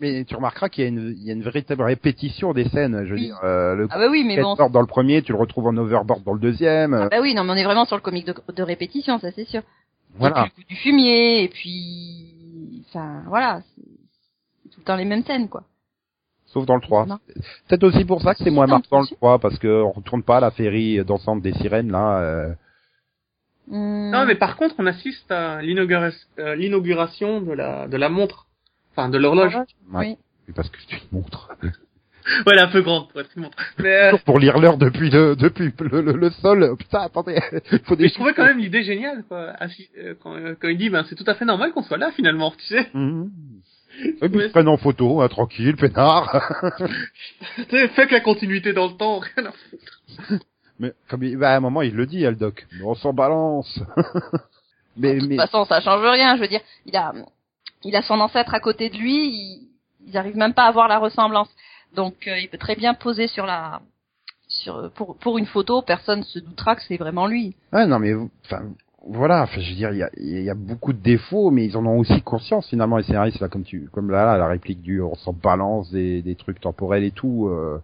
[0.00, 3.04] Mais tu remarqueras qu'il y a une, il y a une véritable répétition des scènes.
[3.04, 3.26] Je veux Oui.
[3.26, 4.54] dire, euh, le Ah bah oui, mais bon.
[4.54, 6.94] skateboard dans le premier, tu le retrouves en overboard dans le deuxième.
[6.94, 9.18] euh, Ah bah oui, non, mais on est vraiment sur le comique de, de répétition,
[9.18, 9.62] ça c'est sûr.
[10.16, 10.46] voilà.
[10.46, 15.48] Et puis du fumier, et puis, enfin, voilà, c'est tout le temps les mêmes scènes,
[15.48, 15.64] quoi.
[16.46, 17.04] Sauf dans le 3.
[17.06, 17.18] Non.
[17.68, 19.16] Peut-être aussi pour ça que c'est moins marquant dans le si.
[19.16, 22.20] 3, parce que on retourne pas à la féerie dansante des sirènes, là.
[22.20, 22.52] euh,
[23.70, 28.46] Hum, Non, mais par contre, on assiste à euh, l'inauguration de la de la montre,
[28.98, 29.56] enfin de l'horloge.
[29.92, 30.16] Ouais.
[30.46, 30.52] Oui.
[30.54, 31.50] Parce que tu te montres.
[32.44, 33.56] Ouais, elle est un peu grande pour être une montre.
[33.78, 36.76] Mais, euh, pour lire l'heure depuis le, depuis le, le, le sol.
[36.76, 37.40] Putain, attendez.
[37.72, 39.52] Il faut des mais je trouvais quand même l'idée géniale, quoi.
[39.58, 41.96] Assis- euh, quand, euh, quand il dit, ben c'est tout à fait normal qu'on soit
[41.96, 42.90] là finalement, tu sais.
[42.92, 43.30] Mhm.
[44.04, 46.74] Et puis ils se prennent en photo, hein, tranquille, peinard.
[47.56, 50.42] Tu sais, Fait que la continuité dans le temps, rien à foutre.
[50.78, 52.66] mais comme il, bah, à un moment, il le dit, le doc.
[52.74, 53.80] Mais on s'en balance.
[54.98, 56.36] mais, De toute mais façon, ça change rien.
[56.36, 57.14] Je veux dire, il a,
[57.84, 59.28] il a son ancêtre à côté de lui.
[59.28, 59.68] il-
[60.06, 61.50] Ils arrivent même pas à voir la ressemblance.
[61.94, 63.80] Donc, euh, il peut très bien poser sur la,
[64.48, 65.82] sur pour pour une photo.
[65.82, 67.54] Personne se doutera que c'est vraiment lui.
[67.72, 68.14] ouais, non, mais
[68.44, 68.62] enfin,
[69.06, 69.42] voilà.
[69.42, 71.84] Enfin, je veux dire, il y a, y a beaucoup de défauts, mais ils en
[71.84, 75.02] ont aussi conscience finalement les scénaristes là, comme tu, comme là, là, la réplique du,
[75.02, 77.48] on s'en balance des, des trucs temporels et tout.
[77.48, 77.82] euh,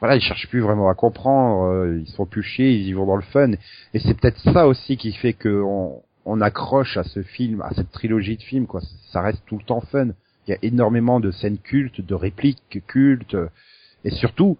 [0.00, 1.64] voilà, ils cherchent plus vraiment à comprendre.
[1.72, 3.52] euh, ils se font plus chier, ils y vont dans le fun.
[3.94, 7.72] Et c'est peut-être ça aussi qui fait que on, on accroche à ce film, à
[7.74, 8.66] cette trilogie de films.
[8.66, 8.80] Quoi,
[9.12, 10.08] ça reste tout le temps fun.
[10.46, 13.36] Il y a énormément de scènes cultes, de répliques cultes,
[14.04, 14.58] et surtout,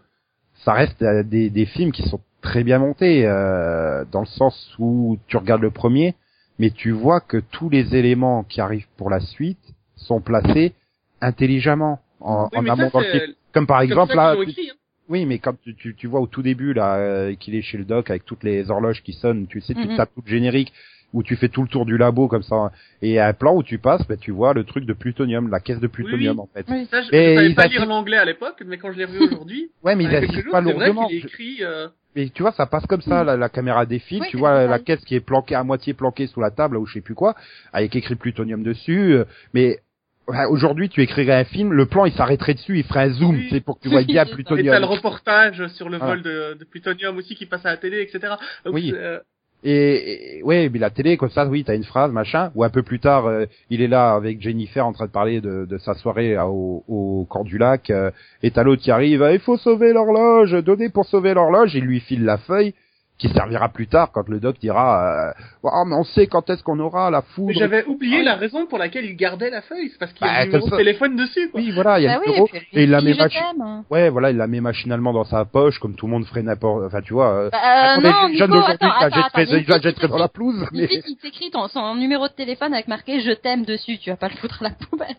[0.65, 4.75] ça reste euh, des, des films qui sont très bien montés, euh, dans le sens
[4.79, 6.15] où tu regardes le premier,
[6.59, 9.59] mais tu vois que tous les éléments qui arrivent pour la suite
[9.97, 10.75] sont placés
[11.21, 13.35] intelligemment en, Oui, en amont ça, film.
[13.53, 14.75] Comme par exemple là, écrit, hein.
[15.09, 17.79] oui, mais quand tu, tu, tu vois au tout début là euh, qu'il est chez
[17.79, 19.97] le doc avec toutes les horloges qui sonnent, tu sais, tu Mhm.
[19.97, 20.73] tapes tout le générique
[21.13, 22.71] où tu fais tout le tour du labo comme ça,
[23.03, 25.61] et à un plan où tu passes, ben, tu vois le truc de plutonium, la
[25.61, 26.43] caisse de plutonium oui.
[26.43, 26.67] en fait.
[26.69, 26.87] Oui.
[26.91, 29.21] Ça, je, Mais je savais pas lire l'anglais à l'époque, mais quand je l'ai revu
[29.27, 31.09] aujourd'hui, Ouais, mais il ils y a quelques assistent jours, pas lourdement.
[31.11, 31.59] écrit.
[31.63, 31.89] Euh...
[32.17, 35.05] Mais tu vois, ça passe comme ça, la, la caméra défile, tu vois la caisse
[35.05, 37.35] qui est planquée à moitié planquée sous la table ou je sais plus quoi,
[37.73, 39.13] avec écrit plutonium dessus.
[39.15, 39.79] euh, mais
[40.27, 43.37] ouais, aujourd'hui, tu écrirais un film, le plan il s'arrêterait dessus, il ferait un zoom,
[43.37, 43.47] Oui.
[43.51, 44.81] c'est pour que tu vois bien Et Et t'as plutonium.
[44.81, 48.35] le reportage sur le vol de, de plutonium aussi qui passe à la télé, etc.
[48.65, 48.93] Donc, Oui.
[48.93, 49.21] euh,
[49.63, 52.51] Et, et- ouais, mais la télé comme ça, oui, t'as une phrase machin.
[52.55, 55.41] Ou un peu plus tard, euh, il est là avec Jennifer en train de parler
[55.41, 58.11] de, sa soirée au, au camp du lac, euh,
[58.43, 61.85] et t'as l'autre qui arrive, Ah, il faut sauver l'horloge, donner pour sauver l'horloge, il
[61.85, 62.75] lui file la feuille
[63.21, 65.33] qui servira plus tard quand le doc dira, euh,
[65.65, 67.53] Ah, mais on sait quand est-ce qu'on aura la mais foudre.
[67.59, 70.33] j'avais oublié la raison pour laquelle il gardait la feuille, c'est parce qu'il y a
[70.33, 71.61] Bah, le numéro de téléphone dessus, quoi.
[71.61, 73.13] Oui, voilà, il y a Bah le oui, bureau, et, puis, et il la met
[73.13, 73.85] mach- t'aime.
[73.91, 76.85] Ouais, voilà, il la met machinalement dans sa poche, comme tout le monde ferait n'importe,
[76.87, 77.59] enfin, tu vois, euh, Bah,
[77.99, 80.67] on est non, jeune Nico, d'aujourd'hui, attends, il attends, il la jetterait dans la pelouse,
[80.73, 80.89] Il mais...
[81.21, 84.37] t'écrit ton, son numéro de téléphone avec marqué je t'aime dessus, tu vas pas le
[84.37, 85.17] foutre à la poubelle.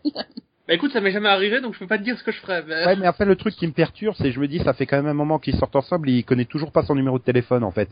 [0.67, 2.39] Bah écoute, ça m'est jamais arrivé, donc je peux pas te dire ce que je
[2.39, 2.63] ferais.
[2.67, 4.85] mais- Ouais, mais après, le truc qui me perturbe, c'est, je me dis, ça fait
[4.85, 7.23] quand même un moment qu'ils sortent ensemble, et il connaît toujours pas son numéro de
[7.23, 7.89] téléphone, en fait.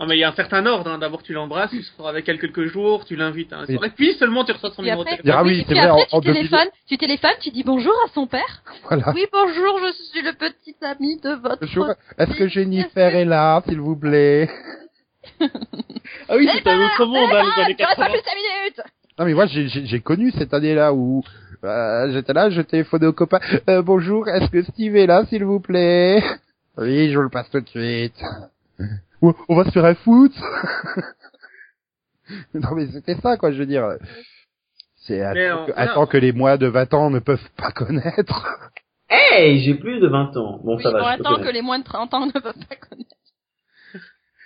[0.00, 0.98] Non, mais il y a un certain ordre, hein.
[0.98, 3.74] D'abord, tu l'embrasses, tu sors avec elle quelques jours, tu l'invites à un Oui.
[3.74, 5.40] soirée, puis seulement tu reçois son Et numéro après, de téléphone.
[5.40, 8.08] Ah oui, et c'est vrai, après, tu deux téléphones, tu téléphones, tu dis bonjour à
[8.14, 8.62] son père.
[8.84, 9.12] Voilà.
[9.14, 11.58] Oui, bonjour, je suis le petit ami de votre.
[11.60, 11.86] Bonjour,
[12.18, 14.48] Est-ce que Jennifer est là, s'il vous plaît?
[16.28, 18.10] Ah oui, c'était un autre monde, hein, les années Tu restes pas 80.
[18.10, 18.80] plus 5 minutes.
[19.18, 21.22] Non, mais moi, j'ai connu cette année-là où
[21.64, 23.38] euh, j'étais là, je téléphonais au copain.
[23.68, 26.22] Euh, bonjour, est-ce que Steve est là, s'il vous plaît?
[26.78, 28.20] Oui, je vous le passe tout de suite.
[29.20, 30.32] On va se faire un foot
[32.54, 33.86] Non, mais c'était ça, quoi, je veux dire.
[34.96, 35.94] C'est un, temps que- un non.
[35.94, 38.46] temps que les moins de 20 ans ne peuvent pas connaître.
[39.10, 40.60] Hey, j'ai plus de 20 ans.
[40.64, 42.76] Bon, Oui, ça va, je temps que les moins de 30 ans ne peuvent pas
[42.76, 43.10] connaître.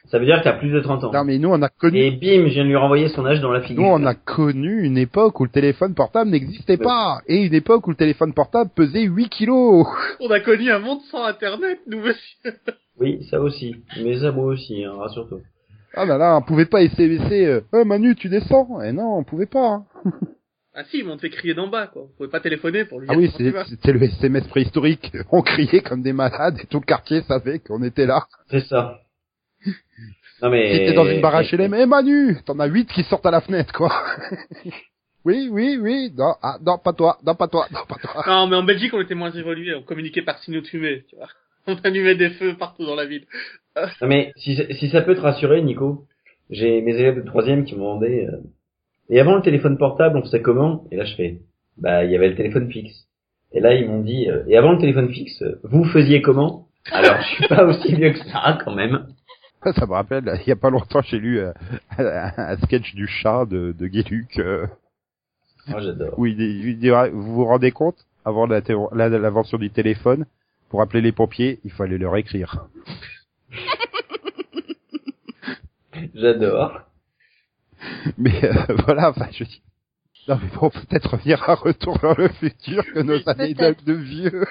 [0.09, 1.13] Ça veut dire que t'as plus de 30 ans.
[1.13, 3.41] Non, mais nous, on a connu Et bim, je viens de lui renvoyer son âge
[3.41, 3.83] dans la figure.
[3.83, 6.85] Nous, on a connu une époque où le téléphone portable n'existait Oui.
[6.85, 7.21] pas.
[7.27, 9.87] Et une époque où le téléphone portable pesait 8 kilos.
[10.21, 12.21] On a connu un monde sans internet, nous monsieur.
[12.99, 13.75] Oui, ça aussi.
[14.03, 15.41] Mais ça moi aussi, hein, rassure-toi.
[15.95, 18.79] Ah là là, on pouvait pas SMS, euh, Eh, Manu, tu descends.
[18.83, 19.67] Eh non, on pouvait pas.
[19.69, 19.85] hein.
[20.79, 22.03] Ah si, mais on te fait crier d'en bas, quoi.
[22.03, 23.65] On pouvait pas téléphoner pour lui Ah dire oui, c'est- vas.
[23.65, 25.11] c'était le SMS préhistorique.
[25.33, 28.25] On criait comme des malades et tout le quartier savait qu'on était là.
[28.51, 28.99] C'est ça.
[30.43, 30.73] Non mais...
[30.73, 33.41] Si t'es dans une baraque HLM, eh Manu, t'en as 8 qui sortent à la
[33.41, 33.91] fenêtre, quoi.
[35.25, 38.23] oui, oui, oui, non, ah, non, pas toi, non, pas toi, non, pas toi.
[38.27, 39.75] Non, mais en Belgique, on était moins évolué.
[39.75, 41.29] On communiquait par signaux de fumée, tu vois.
[41.69, 43.25] On allumait des feux partout dans la ville.
[44.01, 46.07] Non mais si, si ça peut te rassurer, Nico,
[46.49, 48.39] j'ai mes élèves de troisième qui m'ont demandé euh,
[49.11, 50.85] Et avant le téléphone portable, on faisait comment?
[50.91, 51.41] Et là, je fais,
[51.77, 53.07] bah, il y avait le téléphone fixe.
[53.53, 56.69] Et là, ils m'ont dit, euh, et avant le téléphone fixe, vous faisiez comment?
[56.91, 59.06] Alors, je suis pas aussi vieux que ça, quand même.
[59.65, 61.53] Ça me rappelle, il y a pas longtemps, j'ai lu euh,
[61.99, 64.67] un, un sketch du chat de, de Guéluc, euh,
[65.67, 66.17] Moi, j'adore.
[66.19, 68.61] où il, il dira, vous vous rendez compte, avant la-
[68.93, 70.27] la- l'invention du téléphone,
[70.69, 72.67] pour appeler les pompiers, il fallait leur écrire.
[76.15, 76.81] J'adore.
[78.19, 78.53] Mais euh,
[78.87, 79.63] voilà, enfin, je dis.
[80.29, 84.45] Non, mais bon, peut-être revenir à retour vers le futur que nos anecdotes de vieux.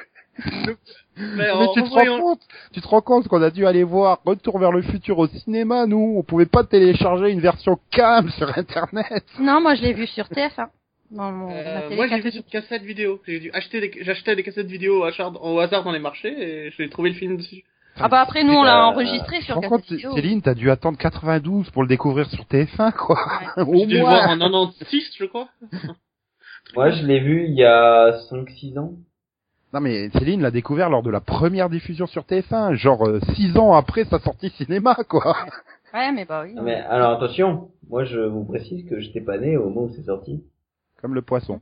[1.18, 2.42] Mais tu te rends compte,
[2.74, 5.86] tu te rends compte qu'on a dû aller voir Retour vers le futur au cinéma,
[5.86, 6.16] nous.
[6.18, 9.24] On pouvait pas télécharger une version cam sur internet.
[9.40, 10.68] Non, moi je l'ai vu sur TF1.
[11.12, 13.22] Dans mon, Euh, moi, j'ai vu sur cassette vidéo.
[13.28, 16.34] J'ai dû acheter des, j'achetais des cassettes vidéo au hasard, au hasard dans les marchés
[16.68, 17.64] et j'ai trouvé le film dessus.
[17.98, 20.16] Ah bah après nous on l'a Euh, enregistré Tu te sur rends cassette compte, vidéo.
[20.16, 23.18] Céline, t'as dû attendre 92 pour le découvrir sur TF1, quoi.
[23.58, 24.10] Au J'ai dû le moins.
[24.10, 25.48] voir en 96, je crois.
[26.76, 28.94] Moi, je l'ai vu il y a 5-6 ans.
[29.74, 33.74] Non mais Céline l'a découvert lors de la première diffusion sur TF1, genre 6 ans
[33.74, 35.36] après sa sortie cinéma, quoi.
[35.94, 36.54] Ouais mais bah oui.
[36.54, 39.90] Non, mais alors attention, moi je vous précise que j'étais pas né au moment où
[39.96, 40.44] c'est sorti.
[41.02, 41.62] Comme le poisson.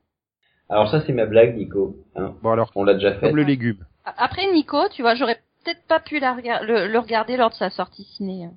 [0.69, 1.97] Alors ça c'est ma blague, Nico.
[2.15, 2.33] Hein.
[2.41, 3.27] Bon alors, On l'a déjà fait.
[3.27, 3.83] comme le légume.
[4.05, 7.55] Après Nico, tu vois, j'aurais peut-être pas pu la rega- le, le regarder lors de
[7.55, 8.49] sa sortie ciné.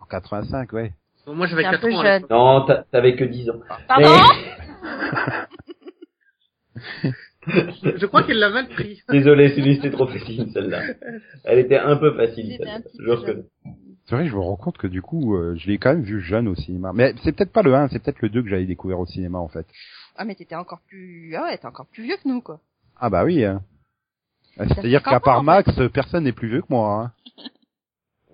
[0.00, 0.92] En 85, ouais.
[1.26, 2.02] Bon, moi, j'avais C'est un 4 peu ans.
[2.02, 2.26] jeune.
[2.28, 3.54] Non, t'a- t'avais que 10 ans.
[3.88, 4.08] Pardon
[7.46, 9.02] Je crois qu'elle l'a mal pris.
[9.08, 10.82] Désolé, celui c'était trop facile celle-là.
[11.44, 12.56] Elle était un peu facile.
[12.56, 12.80] Celle-là.
[12.98, 13.44] Je reconnais.
[14.06, 16.20] C'est vrai, je me rends compte que du coup, euh, je l'ai quand même vu
[16.20, 16.92] jeune au cinéma.
[16.94, 19.38] Mais c'est peut-être pas le 1, c'est peut-être le 2 que j'avais découvert au cinéma,
[19.38, 19.66] en fait.
[20.16, 22.60] Ah mais t'étais encore plus, ah ouais, t'es encore plus vieux que nous quoi.
[22.96, 23.44] Ah bah oui.
[23.44, 23.62] Hein.
[24.56, 27.02] C'est-à-dire 50 qu'à part en Max, personne n'est plus vieux que moi.
[27.02, 27.12] Hein.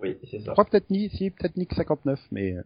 [0.03, 0.53] Oui, c'est Je ça.
[0.53, 2.53] crois peut-être ni, si, peut-être Nick 59, mais...
[2.53, 2.63] Euh...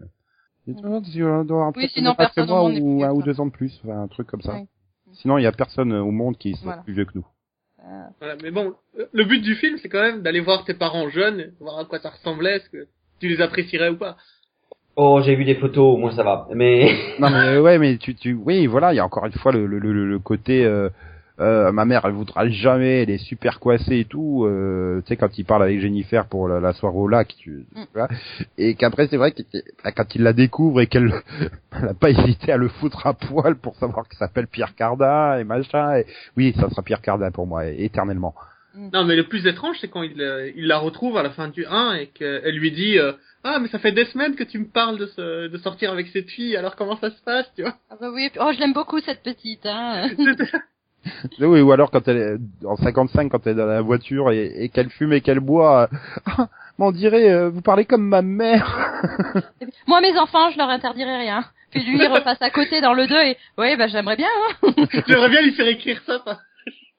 [0.67, 4.03] Oui, sinon pas que personne moi ou un que ou deux ans de plus, enfin,
[4.03, 4.53] un truc comme ça.
[4.53, 4.67] Oui.
[5.15, 6.81] Sinon, il y a personne au monde qui soit Voilà.
[6.83, 7.25] plus vieux que nous.
[7.83, 8.73] Euh, Voilà, mais bon,
[9.13, 11.99] le but du film, c'est quand même d'aller voir tes parents jeunes, voir à quoi
[11.99, 12.87] ça ressemblait, est-ce que
[13.19, 14.17] tu les apprécierais ou pas.
[14.97, 16.47] Oh, j'ai vu des photos, au moins ça va.
[16.53, 19.51] Mais Non mais ouais, mais tu, tu, oui, voilà, il y a encore une fois
[19.51, 20.89] le, le, le, le côté, euh,
[21.39, 24.45] euh, ma mère, elle voudra jamais, elle est super coincée et tout.
[24.45, 27.65] Euh, tu sais quand il parle avec Jennifer pour la, la soirée au lac, tu,
[27.73, 27.85] tu Mm.
[27.93, 28.07] vois,
[28.57, 29.41] et qu'après c'est vrai que
[29.83, 31.11] bah, quand il la découvre et qu'elle
[31.73, 35.37] elle a pas hésité à le foutre à poil pour savoir qu'il s'appelle Pierre Cardin
[35.37, 35.97] et machin.
[35.97, 36.05] Et,
[36.37, 38.33] oui, ça sera Pierre Cardin pour moi, éternellement.
[38.77, 41.47] Non, mais le plus étrange, c'est quand il, euh, il la retrouve à la fin
[41.47, 43.13] du 1 et qu'elle lui dit euh,
[43.45, 46.07] Ah, mais ça fait des semaines que tu me parles de, ce, de sortir avec
[46.07, 47.75] cette fille, alors comment ça se passe, tu vois?
[47.89, 49.65] Ah bah oui, oh je l'aime beaucoup cette petite.
[49.65, 50.09] Hein.
[51.39, 54.45] Oui, ou alors quand elle est en 55, quand elle est dans la voiture et,
[54.63, 58.05] et qu'elle fume et qu'elle boit, euh, ah, mais on dirait, euh, vous parlez comme
[58.07, 59.01] ma mère.
[59.87, 61.45] Moi mes enfants, je leur interdirai rien.
[61.71, 64.29] Puis lui il repasse à côté dans le 2 et ouais bah j'aimerais bien.
[64.63, 64.71] Hein.
[65.07, 66.19] J'aimerais bien lui faire écrire ça.
[66.19, 66.39] Par...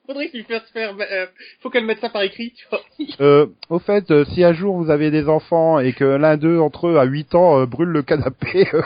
[0.06, 0.94] Faudrait qu'il fasse faire.
[1.00, 1.26] euh,
[1.60, 2.80] faut qu'elle mette ça par écrit, tu vois.
[3.20, 6.60] Euh, au fait, euh, si un jour vous avez des enfants et que l'un d'eux
[6.60, 8.82] entre eux à 8 ans euh, brûle le canapé, euh,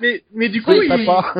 [0.00, 1.34] Mais, mais du coup, soyez il, ça.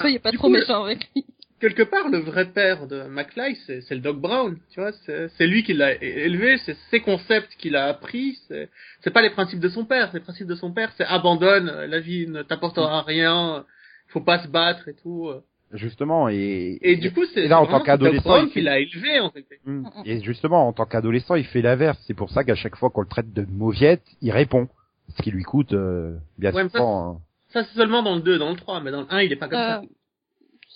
[0.00, 1.24] Soyez pas Du trop coup, méchants avec lui.
[1.60, 4.92] Quelque part, le vrai père de McFly, c'est c'est le Doc Brown, tu vois.
[5.04, 8.38] C'est c'est lui qui l'a élevé, c'est ses concepts qu'il a appris.
[8.48, 8.68] C'est
[9.02, 10.10] c'est pas les principes de son père.
[10.14, 13.64] Les principes de son père, c'est abandonne, euh, la vie ne t'apportera rien,
[14.08, 15.28] faut pas se battre et tout.
[15.28, 15.40] euh.
[15.72, 18.78] Justement, et, Et du coup, c'est là, en tant qu'adolescent, Brown il fait- qui l'a
[18.78, 19.44] élevé, en fait.
[19.64, 19.84] Mm.
[20.04, 21.98] Et justement, en tant qu'adolescent, il fait l'inverse.
[22.06, 24.68] C'est pour ça qu'à chaque fois qu'on le traite de mauviette, il répond.
[25.16, 27.08] Ce qui lui coûte, euh, bien Ouais, ça, souvent.
[27.16, 27.20] hein.
[27.48, 29.36] Ça, c'est seulement dans le 2, dans le 3, mais dans le 1, il est
[29.36, 29.82] pas comme ça.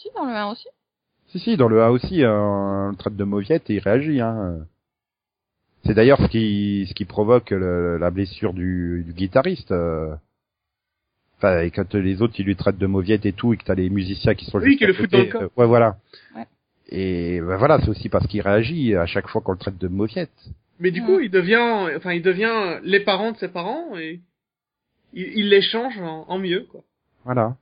[0.00, 0.66] Si dans le 1 aussi.
[1.28, 4.20] Si, si, dans le A aussi, euh, on le traite de mauviette et il réagit.
[4.20, 4.66] Hein.
[5.84, 9.70] C'est d'ailleurs ce qui, ce qui provoque le- la blessure du, du guitariste.
[9.72, 10.14] euh.
[11.38, 13.74] Enfin, et quand les autres, ils lui traitent de mauviette et tout, et que t'as
[13.74, 15.96] les musiciens qui sont Oui, juste qui le foutent dans le ouais, voilà.
[16.36, 16.46] Ouais.
[16.90, 19.88] Et ben voilà, c'est aussi parce qu'il réagit à chaque fois qu'on le traite de
[19.88, 20.32] mauviette.
[20.80, 24.20] Mais du coup, il devient, enfin, il devient les parents de ses parents et
[25.12, 26.80] il, il les change en, en mieux, quoi.
[27.24, 27.56] Voilà.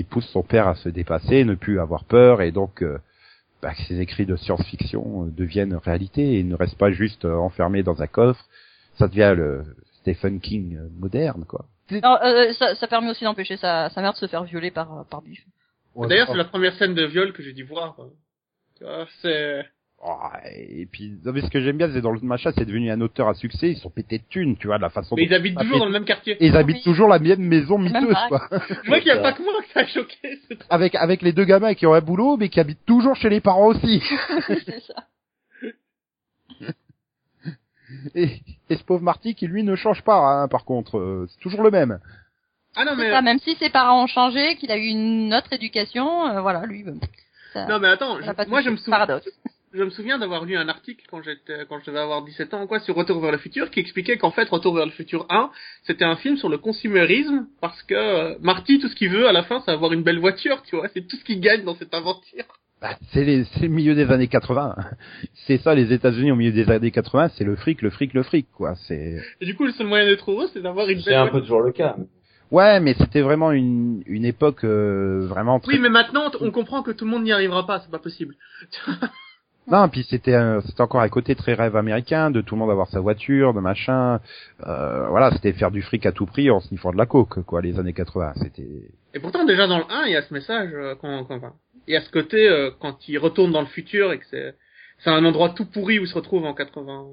[0.00, 2.96] Il pousse son père à se dépasser, ne plus avoir peur, et donc euh,
[3.60, 7.34] bah, que ses écrits de science-fiction euh, deviennent réalité et ne restent pas juste euh,
[7.34, 8.42] enfermés dans un coffre.
[8.96, 9.62] Ça devient le
[10.00, 11.66] Stephen King moderne, quoi.
[11.90, 15.04] Non, euh, ça, ça permet aussi d'empêcher sa, sa mère de se faire violer par,
[15.10, 15.44] par Biff.
[15.94, 17.96] D'ailleurs, c'est la première scène de viol que j'ai dû voir.
[19.20, 19.66] c'est...
[20.02, 20.16] Oh,
[20.56, 23.00] et puis, non, mais ce que j'aime bien, c'est dans le machin, c'est devenu un
[23.02, 23.68] auteur à succès.
[23.72, 25.14] Ils sont pétés de thunes, tu vois, de la façon.
[25.14, 26.36] Mais dont ils habitent toujours fait- dans le même quartier.
[26.42, 26.82] Et ils habitent Oui.
[26.84, 28.48] toujours la même maison miteuse, quoi.
[28.50, 30.38] Je vois qu'il y a pas que moi que ça a choqué.
[30.48, 33.14] c'est trop- avec avec les deux gamins qui ont un boulot, mais qui habitent toujours
[33.14, 34.00] chez les parents aussi.
[34.46, 35.06] c'est ça.
[38.14, 41.40] Et, et ce pauvre Marty qui lui ne change pas, hein, par contre, euh, c'est
[41.40, 41.98] toujours le même.
[42.76, 45.52] Ah non, mais, ça, même si ses parents ont changé, qu'il a eu une autre
[45.52, 46.94] éducation, euh, voilà, lui, euh,
[47.52, 49.28] ça, non, mais attends, ça je- n'a pas de moi je me souviens, Paradoxe.
[49.72, 52.66] Je me souviens d'avoir lu un article quand j'étais, quand je devais avoir 17 ans,
[52.66, 55.50] quoi, sur Retour vers le futur, qui expliquait qu'en fait, Retour vers le futur 1,
[55.84, 59.32] c'était un film sur le consumérisme, parce que euh, Marty, tout ce qu'il veut à
[59.32, 61.76] la fin, c'est avoir une belle voiture, tu vois, c'est tout ce qu'il gagne dans
[61.76, 62.44] cette aventure.
[62.82, 64.74] Bah, c'est les- c'est le milieu des années 80.
[65.46, 68.22] C'est ça les États-Unis au milieu des années 80, c'est le fric, le fric, le
[68.22, 68.74] fric quoi.
[68.88, 71.20] C'est Et du coup, le seul moyen d'être heureux, c'est d'avoir une C'est belle un
[71.24, 71.32] voiture.
[71.38, 71.96] peu toujours le cas.
[72.50, 76.82] Ouais, mais c'était vraiment une une époque euh, vraiment très Oui, mais maintenant, on comprend
[76.82, 78.34] que tout le monde n'y arrivera pas, c'est pas possible.
[79.66, 82.70] Non, puis c'était un- c'était encore un côté très rêve américain de tout le monde
[82.70, 84.20] avoir sa voiture, de machin.
[84.66, 87.60] Euh, voilà, c'était faire du fric à tout prix en sniffant de la coke quoi,
[87.62, 88.32] les années 80.
[88.42, 88.66] C'était
[89.14, 91.52] Et pourtant, déjà dans le 1, il y a ce message, euh, quand, quand, enfin,
[91.86, 94.56] il y a ce côté, euh, quand il retourne dans le futur et que c'est,
[94.98, 97.04] c'est un endroit tout pourri où il se retrouve en 80.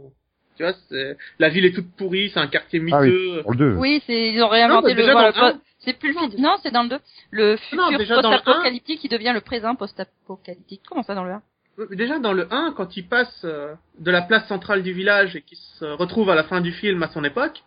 [0.55, 3.09] Tu vois, c'est, la ville est toute pourrie, c'est un quartier Ah oui.
[3.11, 3.41] miteux.
[3.43, 3.75] pour le 2.
[3.75, 6.19] Oui, c'est, ils ont réinventé mais le, déjà voilà, dans le le- c'est plus le
[6.19, 6.97] futur, non, c'est dans le 2.
[7.29, 10.81] Le futur Non, post-apocalyptique qui devient le présent post-apocalyptique.
[10.89, 11.41] Comment ça dans le 1?
[11.77, 15.35] Mais Déjà dans le 1, quand il passe euh, de la place centrale du village
[15.35, 17.63] et qu'il se retrouve à la fin du film à son époque,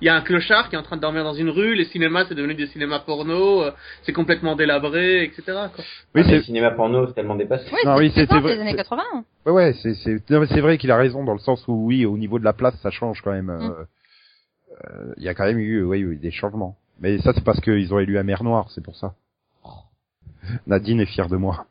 [0.00, 1.86] il y a un clochard qui est en train de dormir dans une rue, les
[1.86, 3.72] cinémas c'est devenu des cinémas porno, euh,
[4.04, 5.42] c'est complètement délabré, etc.
[5.46, 5.84] Quoi.
[6.14, 7.64] Oui, Ah, c'est le cinéma porno, c'est tellement dépassé.
[7.72, 9.02] Oui, Non, c'est oui, c'est c'était vrai- années c'est- 80.
[9.46, 11.86] ouais, ouais, c'est c'est non, mais c'est vrai qu'il a raison dans le sens où
[11.86, 13.50] oui, au niveau de la place, ça change quand même.
[13.50, 13.70] euh,
[14.84, 16.76] euh, Il y a quand même eu, oui, oui, des changements.
[17.00, 19.14] Mais ça, c'est parce qu'ils ont élu un maire noir, c'est pour ça.
[20.68, 21.66] Nadine est fière de moi.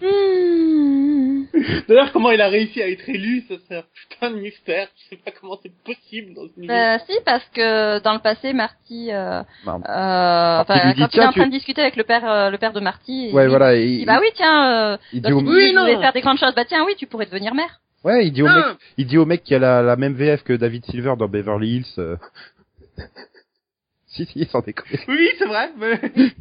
[0.00, 1.44] Hmm.
[1.88, 4.88] D'ailleurs, comment il a réussi à être élu, ça c'est un putain de mystère.
[4.96, 8.52] Je sais pas comment c'est possible dans une Euh, si, parce que dans le passé,
[8.52, 11.80] Marty, euh, euh, Marty enfin, lui dit, quand il est en tu- train de discuter
[11.82, 13.76] avec le père, euh, le père de Marty, Ouais, il, voilà.
[13.76, 15.82] il Il, dit, bah oui, tiens, euh, il dit au, Oui, tu non.
[15.82, 17.80] voulais faire des grandes choses, bah tiens, oui, tu pourrais devenir maire.
[18.04, 18.64] ouais, il dit au mec,
[18.98, 21.76] il dit au mec qui a la, la même VF que David Silver dans Beverly
[21.76, 22.16] Hills.
[24.20, 24.24] Euh.
[24.26, 24.98] si, si, sans déconner.
[25.08, 25.70] oui, c'est vrai.
[25.78, 26.00] Mais...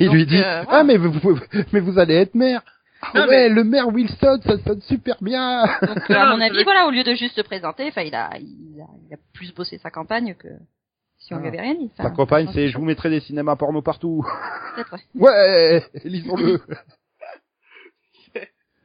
[0.00, 1.38] Il Donc, lui dit, euh, ah mais vous, vous-
[1.72, 2.62] mais vous allez être maire.
[3.02, 5.64] Ah Non, ouais, le maire Wilson, ça sonne super bien.
[5.80, 8.14] Donc, euh, à Non, mon avis, voilà, au lieu de juste se présenter, enfin, il
[8.14, 10.48] a, il a, il a plus bossé sa campagne que
[11.18, 11.48] si on lui Ah.
[11.48, 11.90] avait rien dit.
[11.96, 14.22] Sa campagne, c'est je vous mettrai des cinémas porno partout.
[14.76, 15.00] peut-être, ouais.
[15.14, 16.60] Ouais, lisons-le.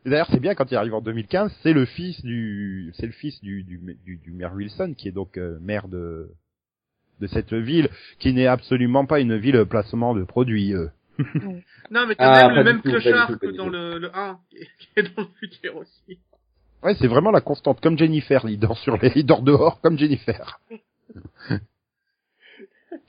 [0.06, 3.42] D'ailleurs, c'est bien quand il arrive en 2015, c'est le fils du, c'est le fils
[3.42, 6.30] du, du, du, du maire Wilson, qui est donc euh, maire de,
[7.22, 10.74] de cette ville, qui n'est absolument pas une ville placement de produits.
[10.74, 10.88] euh.
[11.92, 14.68] Non, mais t'as Ah, même le même clochard que dans le, le 1, qui est,
[14.80, 16.20] qui est dans le futur aussi.
[16.84, 19.98] Ouais, c'est vraiment la constante, comme Jennifer, il dort sur les, il dort dehors, comme
[19.98, 20.60] Jennifer.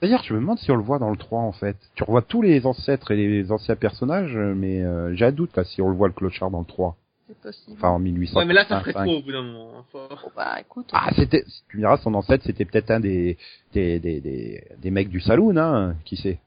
[0.03, 1.77] D'ailleurs, je me demande si on le voit dans le 3, en fait.
[1.95, 5.65] Tu revois tous les ancêtres et les anciens personnages, mais euh, j'ai un doute, là,
[5.65, 6.97] si on le voit le clochard dans le 3.
[7.47, 7.77] Possible.
[7.79, 8.39] Enfin, en 1800.
[8.41, 9.85] Ouais, mais là, ça ferait trop au bout d'un moment.
[9.93, 10.89] Faut- Bon, bah, écoute.
[10.93, 13.39] Ah, c'était, tu me diras, son ancêtre, c'était peut-être un des,
[13.73, 16.41] des, des, des, des mecs du saloon, hein, qui sait.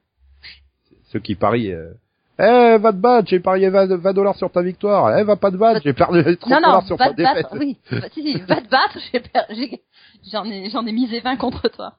[1.14, 1.92] Ceux qui parient, euh,
[2.38, 5.18] eh, va te battre, j'ai parié 20, 20 dollars sur ta victoire.
[5.18, 7.22] Eh, va pas te battre, j'ai perdu 30 non, non, dollars sur va ta te
[7.22, 7.60] battre, défaite.
[7.60, 7.78] oui.
[7.92, 9.82] Va- si, si, va te battre, j'ai per- j'ai-
[10.32, 11.94] j'en ai, j'en ai misé 20 contre toi.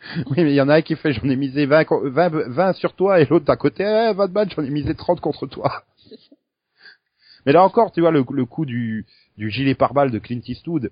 [0.30, 2.28] Oui, mais il y en a un qui fait, j'en ai misé 20, co- 20,
[2.48, 5.20] 20 sur toi, et l'autre d'à côté, eh, va te battre, j'en ai misé 30
[5.20, 5.82] contre toi.
[7.46, 9.06] Mais là encore, tu vois, le, le coup du,
[9.38, 10.90] du gilet pare-balles de Clint Eastwood,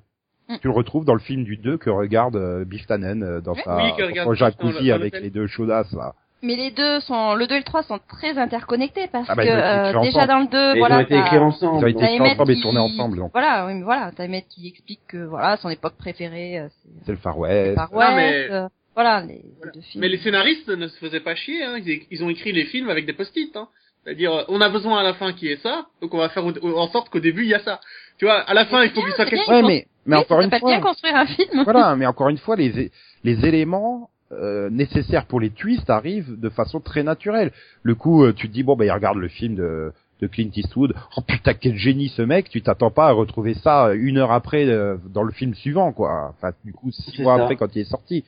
[0.50, 0.56] Mm.
[0.62, 3.52] tu le retrouves dans le film du 2 que regarde euh, Biff Tannen euh, dans
[3.52, 3.60] Oui.
[3.66, 6.14] sa Oui, que dans regarde son jacuzzi le- avec les deux chaudasses, là.
[6.40, 9.44] Mais les deux sont, le 2 et le 3 sont très interconnectés parce Ah bah,
[9.44, 10.26] que euh, déjà ensemble.
[10.26, 11.76] dans le 2, Mais voilà, ils ont été écrits ensemble.
[11.80, 13.32] Ils ont été écrits ensemble et qui- tournés ensemble, donc.
[13.32, 17.04] Voilà, oui, mais voilà, t'as Emmett qui explique que voilà, son époque préférée, euh, c'est
[17.04, 17.74] C'est le Far le West.
[17.74, 19.72] Far Non, West, mais- euh, voilà, les, les Voilà.
[19.72, 20.00] deux films.
[20.00, 21.76] Mais les scénaristes ne se faisaient pas chier, hein.
[21.84, 23.54] ils, ils ont écrit les films avec des post-it.
[23.54, 23.68] Hein.
[24.08, 26.30] C'est-à-dire, euh, on a besoin à la fin qu'il y ait ça, donc on va
[26.30, 27.78] faire en sorte qu'au début il y a ça.
[28.16, 30.22] Tu vois, à la fin il faut qu'il soit quelque Ouais, ils mais, mais Oui,
[30.22, 30.70] encore une fois.
[30.70, 31.62] bien construire un film.
[31.64, 32.90] voilà, mais encore une fois, les,
[33.22, 37.52] les éléments euh, nécessaires pour les twists arrivent de façon très naturelle.
[37.82, 39.92] Le coup, euh, tu te dis bon, bah, il regarde le film de,
[40.22, 40.94] de Clint Eastwood.
[41.18, 44.64] Oh putain, quel génie ce mec Tu t'attends pas à retrouver ça une heure après
[44.64, 46.34] euh, dans le film suivant, quoi.
[46.34, 47.42] Enfin, du coup, six mois ça.
[47.42, 48.24] après quand il est sorti.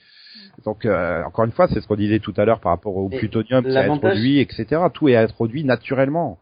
[0.64, 3.08] Donc, euh, encore une fois, c'est ce qu'on disait tout à l'heure par rapport au
[3.10, 4.66] Et plutonium qui est introduit, etc.
[4.92, 6.38] Tout est introduit naturellement.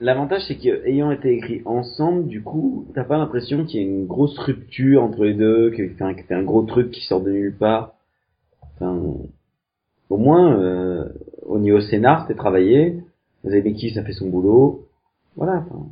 [0.00, 4.06] L'avantage, c'est qu'ayant été écrits ensemble, du coup, t'as pas l'impression qu'il y a une
[4.06, 7.56] grosse rupture entre les deux, qu'il fait un, un gros truc qui sort de nulle
[7.56, 7.94] part.
[8.76, 9.02] Enfin,
[10.08, 11.08] au moins, euh,
[11.42, 13.02] au niveau scénar, c'était travaillé.
[13.44, 14.86] Zemeckis a fait son boulot.
[15.36, 15.64] Voilà.
[15.68, 15.86] enfin.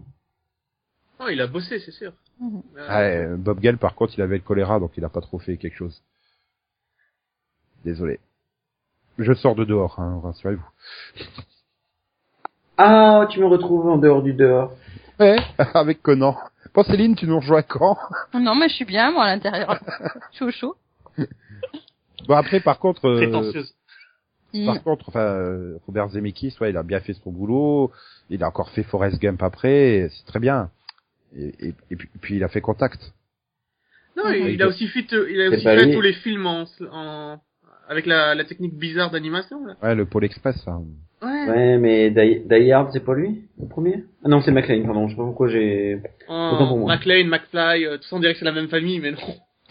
[1.18, 2.12] Non, il a bossé, c'est sûr.
[2.40, 2.62] Mhm.
[2.76, 5.38] Euh, euh, Bob Gale, par contre, il avait le choléra, donc il a pas trop
[5.38, 6.02] fait quelque chose.
[7.84, 8.20] Désolé.
[9.18, 10.68] Je sors de dehors, hein, rassurez-vous.
[12.78, 14.72] Ah, tu me retrouves en dehors du dehors.
[15.18, 15.38] Ouais,
[15.74, 16.36] avec Conan.
[16.74, 17.96] Bon, Céline, tu nous rejoins quand
[18.34, 19.80] Non, mais je suis bien, moi, à l'intérieur.
[20.32, 20.76] je suis au chaud.
[22.28, 23.74] Bon, après, par contre, euh, prétentieuse.
[24.52, 24.66] Mm.
[24.66, 27.90] Par contre, enfin, euh, Robert Zemeckis, ouais, il a bien fait son boulot.
[28.28, 30.70] Il a encore fait Forrest Gump après, c'est très bien.
[31.34, 33.00] Et, et, et puis, puis il a fait Contact.
[34.16, 37.38] Non, il, il a aussi fait, il a aussi fait tous les films en, en
[37.88, 39.74] avec la, la technique bizarre d'animation là.
[39.82, 40.56] Ouais, le Pôle Express.
[40.64, 40.78] ça.
[41.22, 41.48] Ouais.
[41.48, 44.04] Ouais, mais Die, Die Hard, c'est pas lui, le premier?
[44.24, 46.00] Ah non, c'est McLean, pardon, je sais pas pourquoi j'ai...
[46.28, 46.94] Moi.
[46.94, 49.18] McLean, McFly, euh, tout ça on dirait que c'est la même famille, mais non.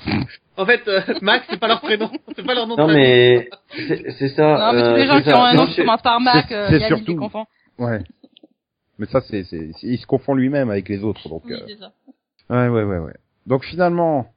[0.58, 3.48] en fait, euh, Max c'est pas leur prénom, c'est pas leur nom de Non mais,
[3.76, 4.58] c'est c'est ça...
[4.58, 6.56] Non, mais tous euh, les gens qui ont un nom qui commence par Mac, c'est-
[6.56, 7.46] euh, c'est surtout- confond.
[7.78, 8.00] Ouais.
[8.98, 11.44] Mais ça, c'est, c'est, c'est- il se confond lui-même avec les autres, donc.
[11.46, 11.92] Oui, euh, c'est ça.
[12.50, 13.14] Ouais, ouais, ouais, ouais.
[13.46, 14.28] Donc finalement,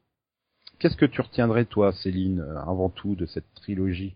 [0.78, 4.14] qu'est-ce que tu retiendrais toi, Céline, euh, avant tout, de cette trilogie?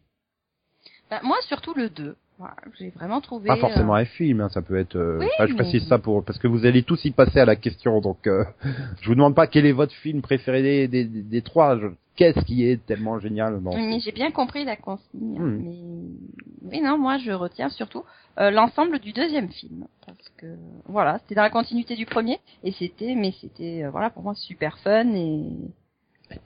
[1.11, 2.17] Bah, moi, surtout le 2.
[2.39, 3.47] Voilà, j'ai vraiment trouvé...
[3.49, 4.97] Pas forcément euh, un film, hein, ça peut être.
[4.97, 7.39] euh, Oui, enfin, je mais- précise ça pour parce que vous allez tous y passer
[7.39, 8.45] à la question, donc euh,
[9.01, 11.79] je vous demande pas quel est votre film préféré des, des, des trois.
[11.79, 15.39] je- Qu'est-ce qui est tellement génial dans mais j'ai bien compris la consigne.
[15.39, 15.63] Hmm.
[15.63, 18.05] Mais oui, non, moi je retiens surtout
[18.39, 20.47] euh, l'ensemble du deuxième film parce que
[20.87, 24.35] voilà, c'était dans la continuité du premier et c'était, mais c'était euh, voilà pour moi
[24.35, 25.43] super fun et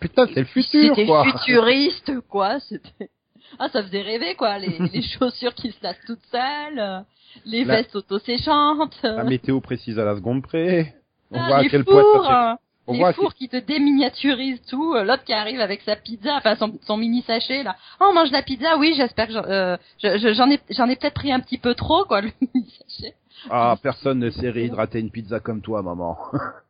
[0.00, 2.60] Putain, c'est le futur, c'était futuriste quoi.
[2.60, 3.10] C'était
[3.58, 7.04] ah ça faisait rêver quoi, les, les chaussures qui se lassent toutes seules,
[7.44, 10.94] les La- vestes auto-séchantes, La météo précise à la seconde près.
[11.30, 12.54] On ah, voit à quel point fours, ça fait- euh,
[12.88, 16.36] on les voit fours qui te déminiaturisent tout, euh, l'autre qui arrive avec sa pizza,
[16.36, 17.76] enfin son, son mini sachet là.
[18.00, 21.14] Oh, on mange la pizza, oui, j'espère que j'en euh, je- ai j'en ai peut-être
[21.14, 23.14] pris un petit peu trop quoi le mini sachet.
[23.50, 26.16] Ah, personne ne sait réhydrater une pizza comme toi, maman.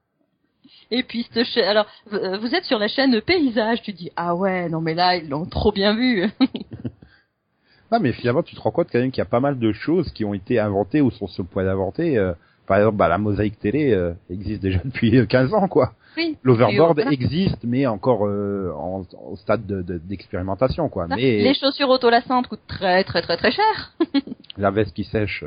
[0.90, 4.68] Et puis cette alors euh, vous êtes sur la chaîne Paysage, tu dis ah ouais,
[4.68, 6.24] non mais là ils l'ont trop bien vu.
[7.92, 9.72] Non, mais finalement, tu te rends compte quand même qu'il y a pas mal de
[9.72, 12.18] choses qui ont été inventées ou sont sur le point d'inventer.
[12.18, 12.32] euh,
[12.66, 15.92] par exemple, bah, la mosaïque télé euh, existe déjà depuis euh, 15 ans, quoi.
[16.16, 16.36] oui.
[16.42, 17.12] L'overboard voilà.
[17.12, 21.06] existe, mais encore euh, en, au stade de- de- d'expérimentation, quoi.
[21.06, 23.92] Ça, Mais Les chaussures autolassantes coûtent très très très très cher.
[24.58, 25.44] la veste qui sèche.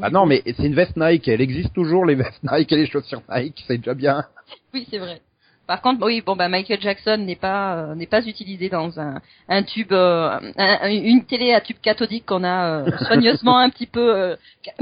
[0.00, 1.28] Ah non, mais c'est une veste Nike.
[1.28, 3.64] Elle existe toujours, les vestes Nike et les chaussures Nike.
[3.66, 4.24] C'est déjà bien.
[4.72, 5.20] Oui, c'est vrai.
[5.66, 9.20] Par contre, oui, bon bah Michael Jackson n'est pas euh, n'est pas utilisé dans un
[9.48, 13.86] un tube euh, un- une télé à tube cathodique qu'on a euh, soigneusement un petit
[13.86, 14.36] peu euh,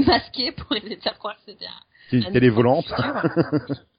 [0.05, 2.91] masqué pour de faire croire que c'était un- une un télé volante.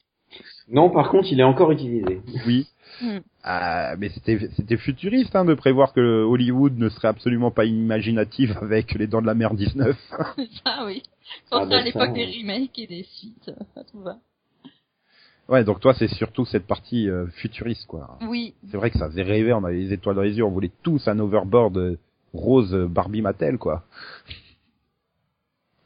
[0.72, 2.20] Non, par contre, il est encore utilisé.
[2.46, 2.66] Oui.
[3.00, 3.18] Hmm.
[3.42, 8.56] Ah, mais c'était c'était futuriste hein, de prévoir que Hollywood ne serait absolument pas imaginative
[8.60, 9.96] avec les dents de la mer 19.
[10.08, 10.34] Ça
[10.86, 11.02] oui.
[11.50, 13.48] Ah, Quand bah, à l'époque des remakes et des suites,
[13.78, 14.16] euh, tout va.
[15.48, 18.18] ouais, donc toi c'est surtout cette partie euh, futuriste quoi.
[18.28, 20.50] Oui, C'est vrai que ça faisait rêver, on avait les étoiles dans les yeux, on
[20.50, 21.98] voulait tous un overboard euh,
[22.34, 23.84] rose euh, Barbie Mattel quoi.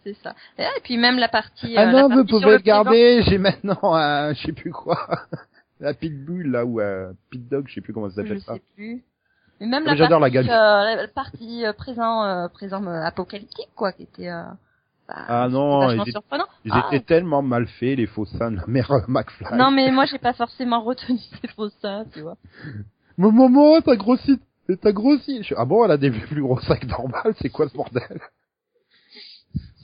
[0.06, 0.34] C'est ça.
[0.58, 1.76] Et, ah, et puis même la partie.
[1.76, 4.98] ah euh, la non, vous pouvez le garder, j'ai maintenant un je sais plus quoi.
[5.80, 8.54] la pitbull là ou un pit dog, je sais plus comment ça s'appelle Je ça.
[8.54, 9.04] sais plus.
[9.60, 10.48] Mais même Ah, la la partie, gamme.
[10.48, 14.28] euh, la partie euh, présent, euh, présent euh, apocalyptique quoi, qui était.
[14.28, 14.42] Euh,
[15.08, 16.18] bah, Ah non, ils étaient-.
[16.64, 19.56] Ils Ah, étaient tellement mal faits les faux seins de la mère euh, McFly.
[19.56, 22.36] Non, mais moi, j'ai pas forcément retenu ces faux seins, tu vois.
[23.18, 24.38] Mais maman, t'as grossi,
[24.82, 25.42] t'as grossi.
[25.56, 28.20] Ah bon, elle a des plus gros sacs normales, c'est quoi ce bordel?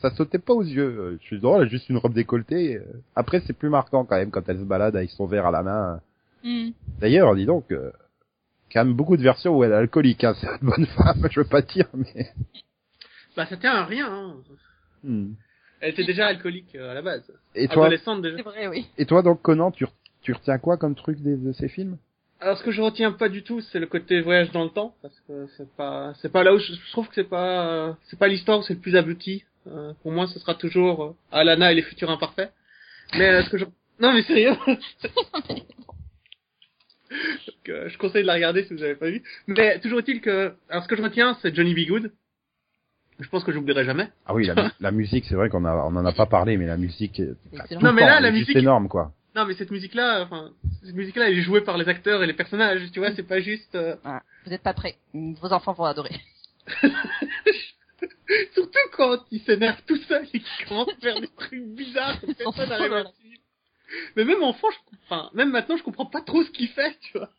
[0.03, 0.83] Ça sautait pas aux yeux.
[0.99, 2.77] Euh, Je suis drôle, elle a juste une robe décolletée.
[2.77, 2.85] Euh,
[3.17, 5.63] Après, c'est plus marquant quand même quand elle se balade avec son verre à la
[5.63, 6.01] main.
[6.45, 6.71] Hmm.
[7.01, 7.91] D'ailleurs, dis donc, euh,
[8.73, 10.25] quand même beaucoup de versions où elle est alcoolique.
[10.25, 10.35] Hein.
[10.41, 12.27] C'est une bonne femme, je veux pas dire, mais.
[13.37, 14.13] Bah ça tient à rien.
[14.13, 14.35] Hein.
[15.05, 15.33] Hmm.
[15.81, 17.33] Elle était déjà alcoolique euh, à la base.
[17.55, 18.37] Et toi, Adolescente déjà.
[18.37, 18.87] C'est vrai, oui.
[18.99, 21.97] et toi donc Conan, tu, re- tu retiens quoi comme truc de ces films?
[22.41, 24.95] Alors ce que je retiens pas du tout, c'est le côté voyage dans le temps,
[25.01, 27.93] parce que c'est pas, c'est pas là où je, je trouve que c'est pas, euh,
[28.11, 29.45] c'est pas l'histoire où c'est le plus abouti.
[29.69, 32.53] Euh, pour moi, ce sera toujours euh, Alana et les futurs imparfaits.
[33.15, 33.65] Mais euh, ce que je,
[34.01, 34.57] non mais sérieux?
[37.47, 39.23] Donc, euh, je conseille de la regarder si vous avez pas vu.
[39.47, 41.87] Mais toujours est-il que, alors ce que je retiens, c'est Johnny B.
[41.89, 42.11] Good.
[43.21, 44.09] Je pense que j'oublierai jamais.
[44.27, 46.57] Ah oui, la, mu- la musique, c'est vrai qu'on a, on en a pas parlé,
[46.57, 47.37] mais la musique, tout
[47.81, 49.13] Non, mais temps, là, la est juste musique- énorme quoi.
[49.35, 50.51] Non mais cette musique-là, enfin,
[50.85, 52.83] cette musique-là, elle est jouée par les acteurs et les personnages.
[52.93, 53.75] Tu vois, c'est pas juste.
[53.75, 54.23] euh, Voilà.
[54.45, 54.97] Vous êtes pas prêts.
[55.15, 56.21] Vos enfants vont adorer.
[58.55, 62.33] Surtout quand il s'énerve tout seul et qu'il commence à faire des trucs bizarres que
[62.33, 63.43] personne n'arrive à suivre.
[64.17, 64.97] Mais même enfant, je...
[65.05, 67.31] enfin, même maintenant, je comprends pas trop ce qu'il fait, tu vois.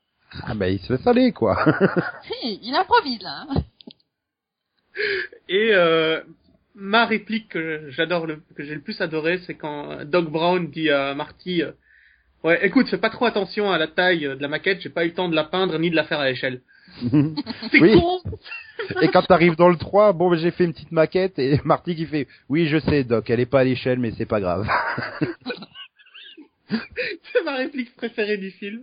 [0.44, 1.56] Ah bah il se laisse aller quoi.
[2.24, 3.46] Si, il improvise, là.
[3.50, 3.64] hein.
[5.50, 6.22] Et euh,
[6.76, 8.42] ma réplique que j'adore, le...
[8.56, 11.72] que j'ai le plus adoré, c'est quand Doc Brown dit à Marty, euh,
[12.44, 15.10] ouais, écoute, fais pas trop attention à la taille de la maquette, j'ai pas eu
[15.10, 16.62] le temps de la peindre ni de la faire à l'échelle.
[17.72, 17.94] C'est Oui.
[18.00, 18.20] con.
[19.02, 22.06] Et quand t'arrives dans le 3, bon, j'ai fait une petite maquette et Marty qui
[22.06, 24.68] fait, oui, je sais, Doc, elle est pas à l'échelle, mais c'est pas grave.
[26.70, 28.82] c'est ma réplique préférée du film.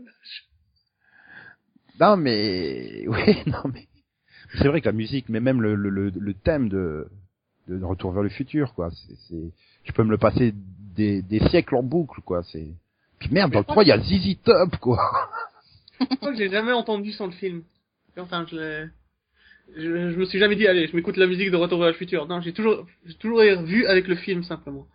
[2.00, 3.86] non, mais, oui, non, mais,
[4.58, 7.08] c'est vrai que la musique, mais même le, le, le, le thème de,
[7.68, 8.90] de Retour vers le futur, quoi.
[9.28, 9.36] C'est,
[9.84, 12.42] je peux me le passer des, des siècles en boucle, quoi.
[12.44, 12.68] C'est.
[13.18, 15.30] Puis merde, dans le 3, il y a ZZ Top, quoi.
[16.00, 17.62] Je crois que j'ai jamais entendu sans le film.
[18.16, 18.88] Enfin, je l'ai...
[19.76, 21.94] Je, je me suis jamais dit, allez, je m'écoute la musique de Retour vers le
[21.94, 22.26] futur.
[22.26, 24.86] Non, j'ai toujours, j'ai toujours vu avec le film, simplement.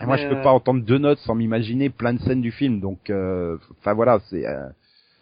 [0.00, 2.42] Et moi, Mais, je peux euh, pas entendre deux notes sans m'imaginer plein de scènes
[2.42, 4.46] du film, donc, euh, enfin voilà, c'est.
[4.46, 4.68] euh,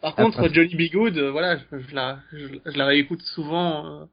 [0.03, 0.91] Par contre, Johnny B.
[0.93, 3.87] Good, euh, voilà, je, je la, je, je la réécoute souvent.
[4.03, 4.05] euh,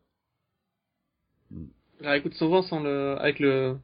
[2.00, 3.78] je la réécoute souvent sans le, avec le,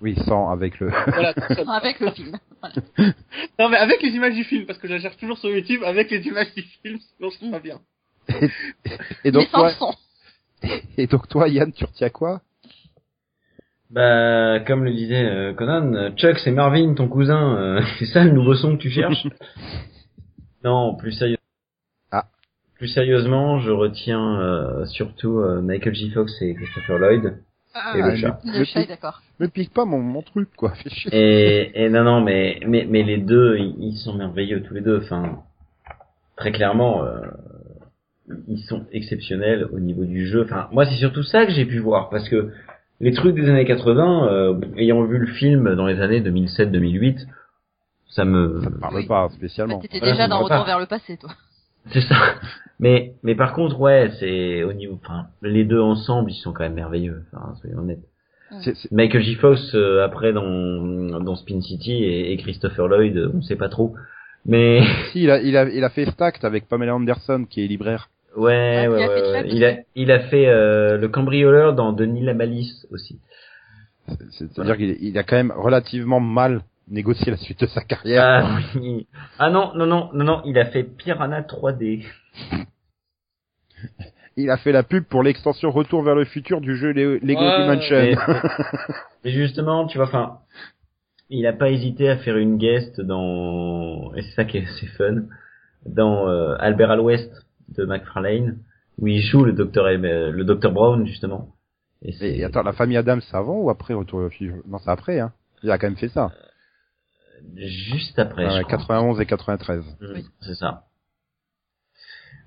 [0.00, 0.88] Oui, sans avec le.
[1.06, 1.32] voilà.
[1.54, 1.64] seul.
[1.68, 2.38] Avec le film.
[2.64, 3.12] Voilà.
[3.58, 5.82] non mais avec les images du film, parce que je la cherche toujours sur YouTube
[5.84, 7.78] avec les images du film, sinon je trouve pas bien.
[9.24, 9.70] Et donc toi,
[10.98, 12.40] et donc toi, Yann, tu retiens quoi?
[13.90, 17.56] Bah, comme le disait euh, Conan, euh, Chuck, c'est Marvin, ton cousin.
[17.58, 19.26] euh, c'est ça le nouveau son que tu cherches?
[20.64, 21.36] Non, plus sérieux.
[22.10, 22.24] Ah.
[22.76, 26.10] Plus sérieusement, je retiens euh, surtout euh, Michael J.
[26.10, 27.30] Fox et Christopher Lloyd et
[27.74, 28.40] Ah, le chat.
[28.46, 29.20] Le Le chat d'accord.
[29.40, 30.72] Me pique pas mon, mon truc, quoi.
[31.12, 34.80] Et, et non, non, mais, mais, mais les deux, ils, ils sont merveilleux tous les
[34.80, 35.02] deux.
[35.02, 35.40] Enfin,
[36.38, 37.20] très clairement, euh,
[38.48, 40.42] ils sont exceptionnels au niveau du jeu.
[40.44, 42.50] Enfin, moi, c'est surtout ça que j'ai pu voir parce que
[43.00, 47.26] les trucs des années 80, euh, ayant vu le film dans les années 2007-2008,
[48.08, 49.80] ça me, Ça me parle pas Bah, spécialement.
[49.80, 50.64] T'étais Voilà, déjà me dans Retour pas.
[50.64, 51.30] vers le passé, toi.
[51.92, 52.16] c'est ça.
[52.80, 56.64] Mais, mais par contre, ouais, c'est au niveau, enfin, les deux ensemble, ils sont quand
[56.64, 57.24] même merveilleux.
[57.32, 58.04] Enfin, soyons honnêtes.
[58.92, 59.34] Michael J.
[59.36, 63.94] Fox euh, après dans dans Spin City et, et Christopher Lloyd, on sait pas trop.
[64.46, 64.80] Mais
[65.12, 68.10] Si, il a, il a, il a fait Stacked avec Pamela Anderson, qui est libraire.
[68.36, 71.74] Ouais, Ouais, ouais, il a fait ouais, il a il a fait euh, le cambrioleur
[71.74, 73.20] dans Denis la Malice aussi.
[74.08, 78.22] C'est- C'est-à-dire qu'il il a quand même relativement mal négocié la suite de sa carrière.
[78.22, 79.06] Ah oui.
[79.38, 82.04] Ah non non non non non, il a fait Piranha 3D.
[84.36, 87.40] Il a fait la pub pour l'extension Retour vers le futur du jeu Le- Lego
[87.40, 87.96] Ouais, Dimension.
[87.96, 88.16] Mais,
[89.24, 90.38] mais justement, tu vois, enfin,
[91.30, 94.86] il a pas hésité à faire une guest dans et c'est ça qui est assez
[94.88, 95.22] fun
[95.86, 97.30] dans euh, Albert à l'Ouest
[97.68, 98.58] de McFarlane
[98.98, 101.48] où il joue le docteur M- le docteur Brown justement.
[102.02, 104.56] Et c'est Et attends, la famille Adams, c'est avant ou après Retour vers le futur
[104.66, 105.32] Non, c'est après, hein.
[105.62, 106.30] Il a quand même fait ça.
[107.56, 108.44] juste après.
[108.44, 108.78] Je crois.
[108.78, 109.84] 91 et 93.
[110.00, 110.24] Mm, Oui.
[110.40, 110.84] C'est ça.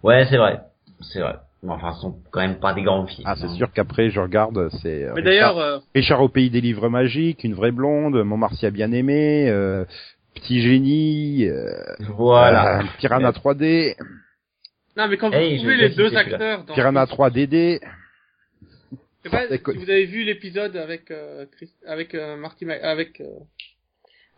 [0.03, 0.61] Ouais, c'est vrai,
[1.01, 1.35] c'est vrai.
[1.63, 3.27] Mais enfin, ce sont quand même pas des grands films.
[3.27, 3.55] Ah, c'est hein.
[3.55, 6.87] sûr qu'après, je regarde, c'est euh, Mais Richard, d'ailleurs, euh, Richard au pays des livres
[6.89, 9.83] magiques, Une vraie blonde, Montmartial bien aimé, euh,
[10.35, 11.71] Petit génie, euh,
[12.15, 12.81] Voilà.
[12.81, 13.95] euh, Piranha 3D,
[14.97, 17.79] non mais quand vous Hey, trouvez les deux acteurs dans Piranha 3DD.
[17.81, 22.35] Je sais pas C'est quoi- si vous avez vu l'épisode avec euh, Chris, avec euh,
[22.37, 23.25] Marty Ma- avec euh,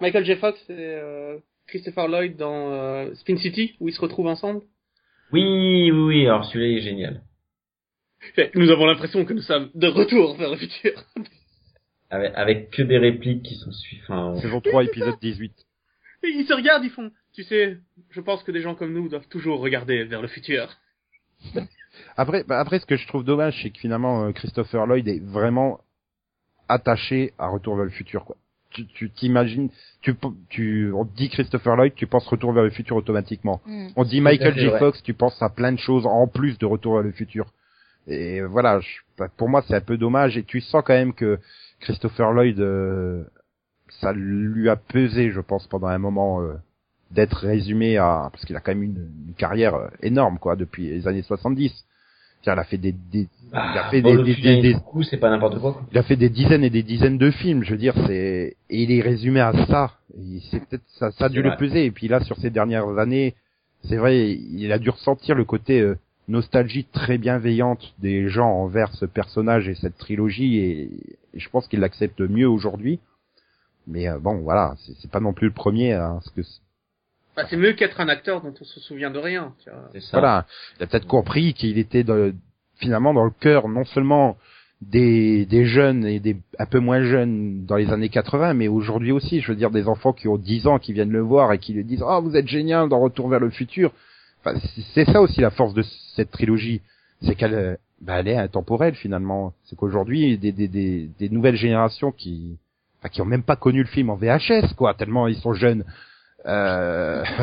[0.02, 0.36] Michael J.
[0.36, 1.38] Fox et euh,
[1.68, 4.62] Christopher Lloyd dans euh, Spin City où ils se retrouvent ensemble.
[5.32, 5.44] Oui,
[5.92, 6.26] oui, oui.
[6.28, 7.22] Alors celui-là il est génial.
[8.56, 10.92] Nous avons l'impression que nous sommes de retour vers le futur.
[12.12, 14.40] Avec, avec que des répliques qui sont suivantes.
[14.42, 15.54] Saison 3, épisode 18.
[16.24, 17.12] Et ils se regardent, ils font.
[17.40, 17.78] Tu sais,
[18.10, 20.68] je pense que des gens comme nous doivent toujours regarder vers le futur.
[22.18, 25.24] Après, bah, après, ce que je trouve dommage, c'est que finalement, euh, Christopher Lloyd est
[25.24, 25.80] vraiment
[26.68, 28.36] attaché à Retour vers le futur, quoi.
[28.72, 29.70] Tu, tu t'imagines,
[30.02, 30.16] tu,
[30.50, 33.62] tu, on dit Christopher Lloyd, tu penses Retour vers le futur automatiquement.
[33.66, 33.88] Mm.
[33.96, 34.66] On dit Michael J.
[34.68, 34.80] vrai.
[34.80, 37.54] Fox, tu penses à plein de choses en plus de Retour vers le futur.
[38.06, 40.36] Et voilà, je- bah, pour moi, c'est un peu dommage.
[40.38, 41.40] Et tu sens quand même que
[41.80, 43.24] Christopher Lloyd, euh,
[44.02, 46.56] ça lui a pesé, je pense, pendant un moment euh,
[47.12, 50.90] d'être résumé à, parce qu'il a quand même une, une carrière euh, énorme, quoi, depuis
[50.90, 51.72] les années 70.
[52.42, 54.76] C'est-à-dire, il a fait des, des il a Ah, fait bon, des, des- des-
[55.10, 55.82] c'est pas n'importe quoi.
[55.92, 58.84] il a fait des dizaines et des dizaines de films, je veux dire, c'est et
[58.84, 59.98] il est résumé à ça.
[60.52, 61.58] C'est peut-être ça, ça a dû C'est le vrai.
[61.58, 61.86] peser.
[61.86, 63.34] Et puis là, sur ces dernières années,
[63.86, 65.98] c'est vrai, il a dû ressentir le côté euh,
[66.28, 70.58] nostalgie très bienveillante des gens envers ce personnage et cette trilogie.
[70.60, 70.82] Et,
[71.34, 73.00] et je pense qu'il l'accepte mieux aujourd'hui.
[73.88, 75.94] Mais euh, bon, voilà, c'est pas non plus le premier.
[75.94, 76.42] Hein, parce que
[77.42, 79.54] Bah, c'est mieux qu'être un acteur dont on se souvient de rien.
[79.64, 79.90] tu vois.
[79.94, 80.20] C'est ça.
[80.20, 80.46] voilà,
[80.80, 82.32] il a peut-être compris qu'il était dans-
[82.78, 84.38] finalement dans le cœur non seulement
[84.82, 89.12] des, des jeunes et des un peu moins jeunes dans les années 80, mais aujourd'hui
[89.12, 91.60] aussi, je veux dire des enfants qui ont 10 ans qui viennent le voir et
[91.60, 93.92] qui lui disent "Oh, vous êtes génial dans Retour vers le futur."
[94.44, 94.58] Enfin,
[94.94, 95.84] c'est- ça aussi la force de
[96.16, 96.82] cette trilogie,
[97.24, 99.54] c'est qu'elle bah, elle est intemporelle finalement.
[99.66, 102.58] C'est qu'aujourd'hui des, des, des, des nouvelles générations qui
[103.00, 105.84] enfin, qui ont même pas connu le film en VHS quoi, tellement ils sont jeunes.
[106.46, 107.24] Euh...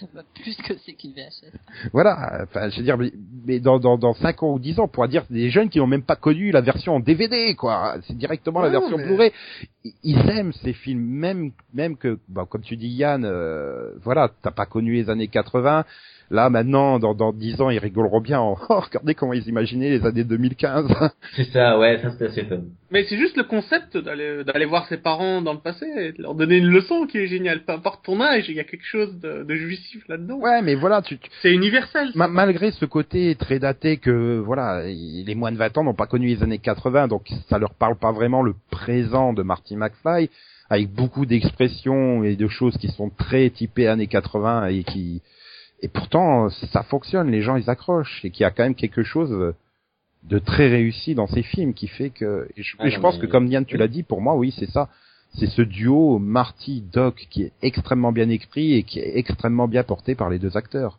[0.00, 1.52] Ça va plus que c'est qu'une VHS.
[1.92, 3.12] Voilà, enfin, je veux dire, mais,
[3.44, 5.78] mais dans, dans, dans 5 ans ou 10 ans, on pourra dire des jeunes qui
[5.78, 7.96] n'ont même pas connu la version en DVD, quoi.
[8.06, 9.32] C'est directement la Ouais, version mais- Blu-ray.
[9.84, 14.30] Ils- Ils aiment ces films, même, même que, bah, comme tu dis Yann, euh, voilà,
[14.42, 15.84] t'as pas connu les années 80.
[16.32, 18.40] Là, maintenant, dans, dans 10 ans, ils rigoleront bien.
[18.40, 18.56] En...
[18.70, 20.86] Oh, regardez comment ils imaginaient les années 2015.
[21.36, 22.62] C'est ça, ouais, ça c'était assez fun.
[22.90, 26.22] Mais c'est juste le concept d'aller d'aller voir ses parents dans le passé et de
[26.22, 27.60] leur donner une leçon qui est géniale.
[27.64, 30.38] Peu importe ton âge, il y a quelque chose de, de jouissif là-dedans.
[30.38, 32.10] ouais, mais voilà, tu, tu- C'est universel.
[32.14, 35.94] ma- malgré ce côté très daté que, voilà, il- les moins de 20 ans n'ont
[35.94, 39.76] pas connu les années 80, donc ça leur parle pas vraiment le présent de Marty
[39.76, 40.30] McFly,
[40.70, 45.20] avec beaucoup d'expressions et de choses qui sont très typées années 80 et qui,
[45.82, 49.02] et pourtant, ça fonctionne, les gens ils accrochent, et qu'il y a quand même quelque
[49.02, 49.54] chose
[50.22, 53.02] de très réussi dans ces films qui fait que, et je, Ah et je non,
[53.02, 54.88] pense mais- que comme Yann tu l'as dit, pour moi oui c'est ça,
[55.34, 59.82] c'est ce duo Marty Doc qui est extrêmement bien écrit et qui est extrêmement bien
[59.82, 60.98] porté par les deux acteurs.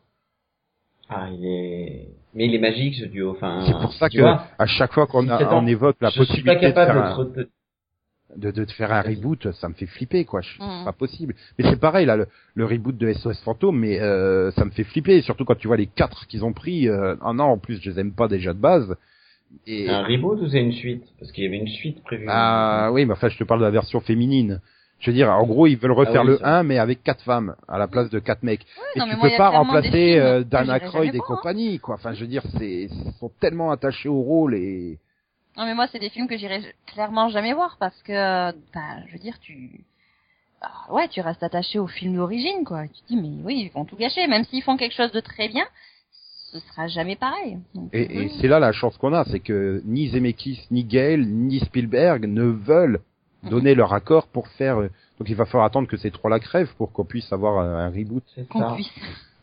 [1.09, 3.31] Ah, il est, mais il est magique ce duo.
[3.31, 5.97] Enfin, C'est pour ça que vois, à chaque fois qu'on a- 17 ans, on évoque
[6.01, 7.49] la je suis pas possibilité de faire, un, de,
[8.37, 10.41] de, de, de faire un reboot, ça me fait flipper quoi.
[10.41, 10.53] Je-.
[10.59, 11.35] C'est pas possible.
[11.57, 14.83] Mais c'est pareil là, le, le reboot de SOS Fantôme, mais euh, ça me fait
[14.83, 16.87] flipper, surtout quand tu vois les quatre qu'ils ont pris.
[16.87, 18.95] Euh, un an en plus, je les aime pas déjà de base.
[19.67, 21.03] Et un reboot ou c'est une suite?
[21.19, 22.25] Parce qu'il y avait une suite prévue.
[22.27, 24.61] ah oui, mais enfin je te parle de la version féminine.
[24.99, 26.59] Je veux dire, en gros, ils veulent refaire Ah oui, le ça.
[26.59, 28.65] 1, mais avec quatre femmes à la place de quatre mecs.
[28.95, 31.23] et non, tu peux moi, pas remplacer euh, que Dan j'irai Aykroyd jamais et hein.
[31.27, 31.95] compagnie, quoi.
[31.95, 34.99] Enfin, je veux dire, c'est ils sont tellement attachés au rôle et
[35.57, 38.13] Non mais moi c'est des films que j'irai clairement jamais voir parce que
[38.73, 39.83] bah je veux dire tu
[40.61, 42.87] ah, ouais tu restes attaché au film d'origine quoi.
[42.87, 45.19] Tu te dis mais oui ils vont tout gâcher même s'ils font quelque chose de
[45.19, 45.65] très bien
[46.51, 47.57] ce sera jamais pareil.
[47.73, 48.31] Donc, Et, et oui.
[48.39, 52.43] c'est là la chance qu'on a, c'est que ni Zemeckis, ni Gale, ni Spielberg ne
[52.43, 52.99] veulent
[53.41, 54.77] donner leur accord pour faire.
[54.79, 57.87] euh, Donc il va falloir attendre que ces trois-là crèvent pour qu'on puisse avoir un,
[57.87, 58.23] un reboot.
[58.35, 58.75] C'est qu'on ça.
[58.75, 58.91] puisse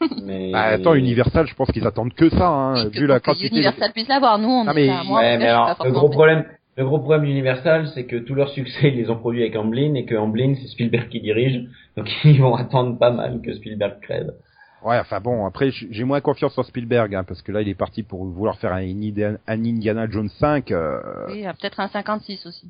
[0.22, 0.52] Mais...
[0.52, 3.48] Bah, attends, Universal, je pense qu'ils attendent que ça, hein, que vu la quantité.
[3.54, 4.38] Universal puisse l'avoir.
[4.38, 6.44] Nous on Ah, est mais- moi, en ouais, mais alors, le gros problème,
[6.76, 9.94] le gros problème d'Universal, c'est que tout leur succès, ils les ont produits avec Amblin
[9.94, 11.64] et que Amblin, c'est Spielberg qui dirige.
[11.96, 14.32] Donc, ils vont attendre pas mal que Spielberg crève.
[14.82, 17.74] Ouais, enfin bon, après j'ai moins confiance en Spielberg, hein, parce que là il est
[17.74, 20.70] parti pour vouloir faire un, Indiana- un Indiana Jones 5.
[20.72, 20.98] euh,
[21.28, 22.66] Oui, il y a peut-être un 56 aussi.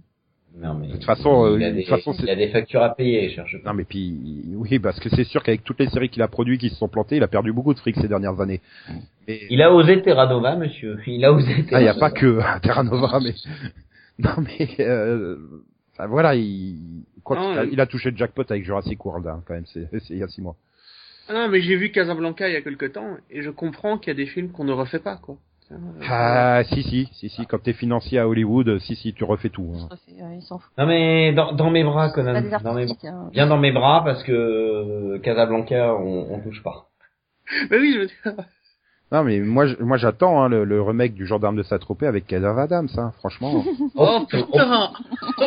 [0.57, 0.89] Non, mais.
[0.89, 3.57] De toute façon, euh, il, a des, façon, il a des factures à payer, cherche.
[3.65, 4.19] Non mais puis
[4.55, 6.89] oui, parce que c'est sûr qu'avec toutes les séries qu'il a produites qui se sont
[6.89, 8.61] plantées, il a perdu beaucoup de fric ces dernières années.
[9.29, 9.47] Et...
[9.51, 10.99] Il a osé Terra Nova, monsieur.
[11.07, 13.35] Il a osé Terra Ah, il n'y a pas que Terra Nova, mais
[14.19, 15.37] non mais euh...
[15.93, 19.05] enfin, voilà, il quoi Non, qu'il a, euh, il a touché le jackpot avec Jurassic
[19.05, 20.57] World hein, quand même, c'est c'est il y a six mois.
[21.29, 24.09] Ah non, mais j'ai vu Casablanca il y a quelque temps et je comprends qu'il
[24.09, 25.37] y a des films qu'on ne refait pas quoi.
[25.73, 25.77] Euh,
[26.09, 29.73] Ah si si si si, quand t'es financier à Hollywood, si si tu refais tout.
[29.77, 29.89] hein.
[30.21, 30.39] Ouais.
[30.79, 32.41] Non, mais dans, dans mes bras, Conan.
[32.63, 32.87] Dans mes...
[33.05, 33.29] hein.
[33.33, 36.87] Viens dans mes bras parce que euh, Casablanca, on, on touche pas.
[37.71, 38.45] Mais oui, je veux dire.
[39.13, 42.29] Non mais moi je- moi j'attends hein, le, le remake du gendarme de Saint-Tropez avec
[42.29, 43.65] Kev Adams, hein, franchement.
[43.97, 44.91] Oh putain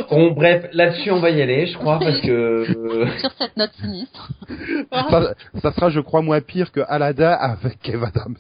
[0.09, 2.29] Bon, bref, là-dessus, on va y aller, je crois, parce que...
[2.29, 4.29] euh, Sur cette note sinistre.
[4.91, 8.35] ça, ça sera je crois moins pire que Aladdin avec Kev Adams.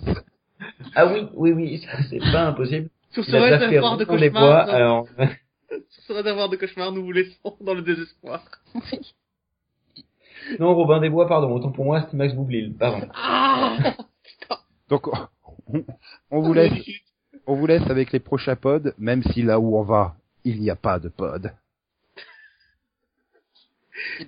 [0.95, 2.89] Ah oui, oui, oui, ça, c'est pas impossible.
[3.11, 5.07] Sur ce réservoir de Bois, cauchemars, alors...
[5.89, 8.43] sur ce réservoir de cauchemars, nous vous laissons dans le désespoir.
[8.75, 9.13] Oui.
[10.59, 13.07] Non, Robin des Bois, pardon, autant pour moi, c'était Max Boublil, pardon.
[13.13, 13.77] Ah
[14.89, 15.85] Donc on,
[16.29, 16.73] on vous laisse
[17.45, 20.69] on vous laisse avec les prochains pods, même si là où on va, il n'y
[20.69, 21.51] a pas de pod.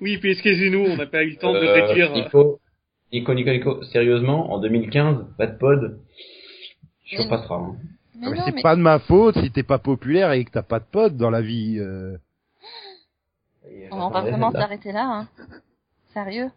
[0.02, 2.12] Oui, puis excusez-nous, on n'a pas eu le temps de Euh, réduire.
[2.16, 2.60] Il faut...
[3.12, 6.00] Nico, Nico, Nico, sérieusement, en 2015, pas de pod,
[7.06, 7.56] je Mais- repassera.
[7.58, 7.76] Hein.
[8.18, 10.80] Mais c'est mais pas de ma faute si t'es pas populaire et que t'as pas
[10.80, 11.78] de pod dans la vie.
[11.80, 12.18] euh.
[13.92, 15.06] on va pas vraiment s'arrêter là.
[15.06, 15.28] Hein.
[16.14, 16.50] Sérieux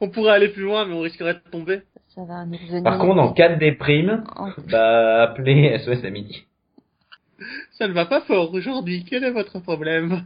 [0.00, 1.82] On pourrait aller plus loin, mais on risquerait de tomber.
[2.14, 2.82] Ça va nous revenir.
[2.82, 6.46] Par contre, en cas de déprime, Oh, bah, appelez SOS à midi.
[7.72, 9.04] Ça ne va pas fort aujourd'hui.
[9.08, 10.24] Quel est votre problème?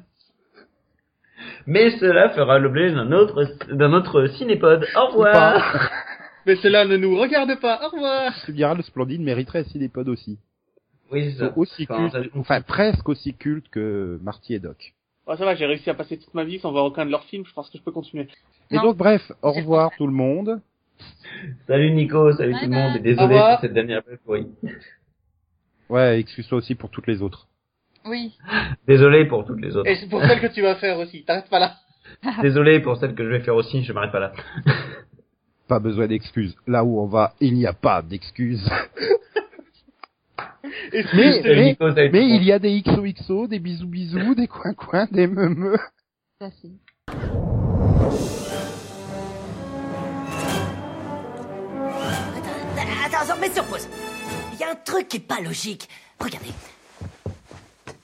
[1.67, 4.87] Mais cela fera l'objet d'un autre, d'un autre cinépod.
[4.95, 5.91] Au revoir!
[6.47, 7.81] Mais cela ne nous regarde pas.
[7.87, 8.33] Au revoir.
[8.47, 10.39] Tu diras, le Splendide mériterait aussi des pods aussi.
[11.13, 11.53] Oui, c'est ça.
[11.57, 14.95] Aussi Enfin, culte, enfin presque aussi culte que Marty et Doc.
[15.27, 17.25] Oh, ça va, j'ai réussi à passer toute ma vie sans voir aucun de leurs
[17.25, 17.45] films.
[17.47, 18.29] Je pense que je peux continuer.
[18.71, 18.83] Et Non.
[18.85, 20.61] donc bref, au revoir tout le monde.
[21.67, 24.47] Salut Nico, salut Bye tout le monde, et désolé pour cette dernière pourrie.
[25.89, 27.49] Ouais, excuse-toi aussi pour toutes les autres.
[28.07, 28.37] Oui.
[28.87, 29.89] Désolé pour toutes les autres.
[29.91, 31.25] Et c'est pour celle que tu vas faire aussi.
[31.25, 31.75] T'arrêtes pas là.
[32.43, 34.33] Désolé pour celle que je vais faire aussi, je m'arrête pas là.
[35.71, 36.57] Pas besoin d'excuses.
[36.67, 38.69] Là où on va, il n'y a pas d'excuses.
[41.15, 41.77] Mais- mais-
[42.13, 45.79] Mais il y a des XOXO, des bisous bisous, des coins coins, des meumeux.
[46.41, 46.71] C'est.
[53.05, 53.89] Attends, attends, mets sur pause.
[54.53, 55.89] Il y a un truc qui est pas logique.
[56.21, 56.51] Regardez.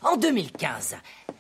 [0.02, 0.96] En 2015,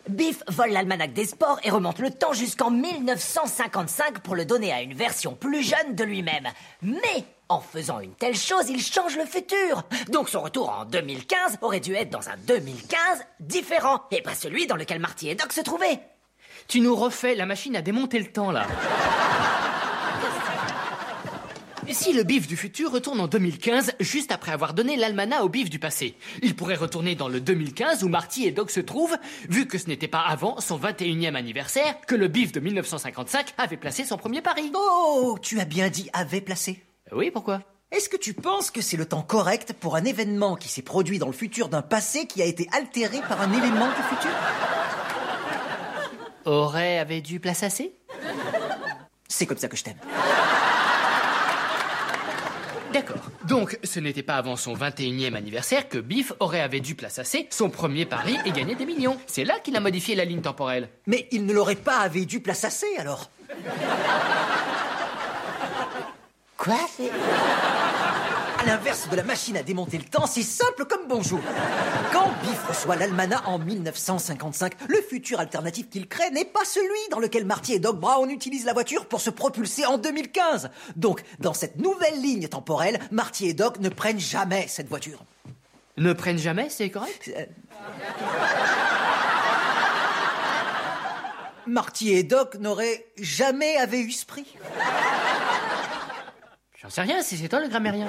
[0.08, 4.82] Biff vole l'almanach des sports et remonte le temps jusqu'en 1955 pour le donner à
[4.82, 6.48] une version plus jeune de lui-même.
[6.82, 9.84] Mais En faisant une telle chose, il change le futur.
[10.10, 12.98] Donc son retour en 2015 aurait dû être dans un 2015
[13.38, 16.00] différent, et pas celui dans lequel Marty et Doc se trouvaient.
[16.66, 18.66] Tu nous refais la machine à démonter le temps, là.
[21.90, 25.70] Si le bif du futur retourne en 2015, juste après avoir donné l'almanach au bif
[25.70, 29.16] du passé, il pourrait retourner dans le 2015 où Marty et Doc se trouvent,
[29.48, 33.76] vu que ce n'était pas avant son 21e anniversaire que le bif de 1955 avait
[33.76, 34.70] placé son premier pari.
[34.74, 36.82] Oh, tu as bien dit avait placé.
[37.12, 37.62] Oui, pourquoi?
[37.92, 41.18] Est-ce que tu penses que c'est le temps correct pour un événement qui s'est produit
[41.18, 44.30] dans le futur d'un passé qui a été altéré par un élément du futur?
[46.44, 47.96] Aurait avait dû place assez?
[49.28, 49.98] C'est comme ça que je t'aime.
[52.96, 53.30] D'accord.
[53.46, 57.46] Donc, ce n'était pas avant son 21e anniversaire que Biff aurait avait dû place assez
[57.50, 59.18] son premier pari et gagner des millions.
[59.26, 60.88] C'est là qu'il a modifié la ligne temporelle.
[61.06, 63.30] Mais il ne l'aurait pas avait dû place assez alors.
[66.56, 66.78] Quoi
[68.58, 71.40] À l'inverse de la machine à démonter le temps, c'est simple comme bonjour.
[72.12, 77.18] Quand Biff reçoit l'almanach en 1955, le futur alternatif qu'il crée n'est pas celui dans
[77.18, 80.70] lequel Marty et Doc Brown utilisent la voiture pour se propulser en 2015.
[80.96, 85.24] Donc, dans cette nouvelle ligne temporelle, Marty et Doc ne prennent jamais cette voiture.
[85.96, 87.30] Ne prennent jamais, c'est correct?
[87.36, 87.46] Euh,
[91.66, 94.56] Marty et Doc n'auraient jamais avaient eu ce prix.
[96.80, 98.06] J'en sais rien, c'est c'est toi le grammairien.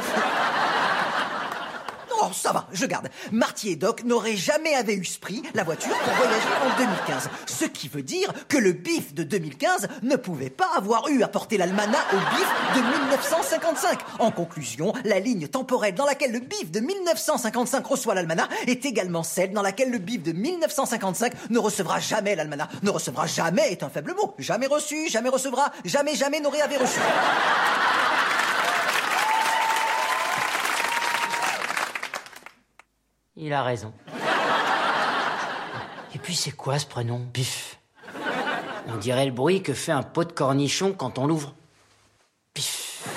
[2.19, 3.09] Oh, ça va, je garde.
[3.31, 7.29] Marty et Doc n'auraient jamais avaient eu ce prix, la voiture, pour voyager en 2015.
[7.45, 11.27] Ce qui veut dire que le bif de 2015 ne pouvait pas avoir eu à
[11.27, 13.99] porter l'almanach au bif de 1955.
[14.19, 19.23] En conclusion, la ligne temporelle dans laquelle le bif de 1955 reçoit l'almanach est également
[19.23, 22.69] celle dans laquelle le bif de 1955 ne recevra jamais l'almanach.
[22.81, 24.33] Ne recevra jamais est un faible mot.
[24.39, 26.99] Jamais reçu, jamais recevra, jamais, jamais n'aurait avait reçu.
[33.39, 33.93] Il a raison.
[36.15, 37.19] Et puis c'est quoi ce prénom?
[37.31, 37.77] Bif.
[38.87, 41.53] On dirait le bruit que fait un pot de cornichon quand on l'ouvre.
[42.55, 43.07] Bif.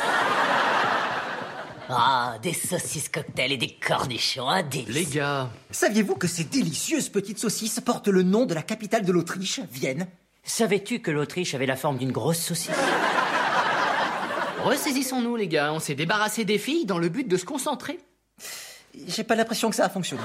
[1.93, 4.95] Ah, des saucisses cocktails et des cornichons, un délice.
[4.95, 9.11] Les gars, Saviez-vous que ces délicieuses petites saucisses portent le nom de la capitale de
[9.11, 10.07] l'Autriche, Vienne?
[10.45, 12.71] Savais-tu que l'Autriche avait la forme d'une grosse saucisse?
[14.63, 17.99] Ressaisissons-nous les gars, on s'est débarrassé des filles dans le but de se concentrer.
[19.07, 20.23] J'ai pas l'impression que ça a fonctionné.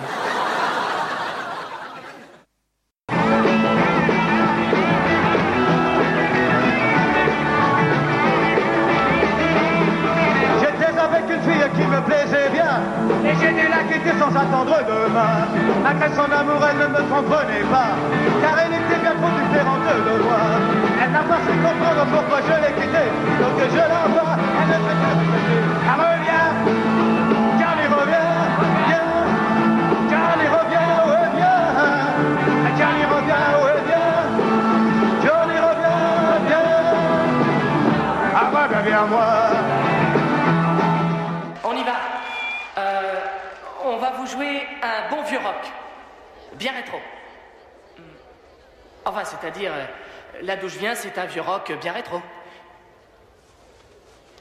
[51.74, 52.22] Bien rétro.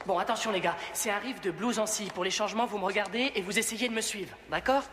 [0.05, 2.05] Bon, attention les gars, c'est un riff de blues en si.
[2.05, 4.83] Pour les changements, vous me regardez et vous essayez de me suivre, d'accord?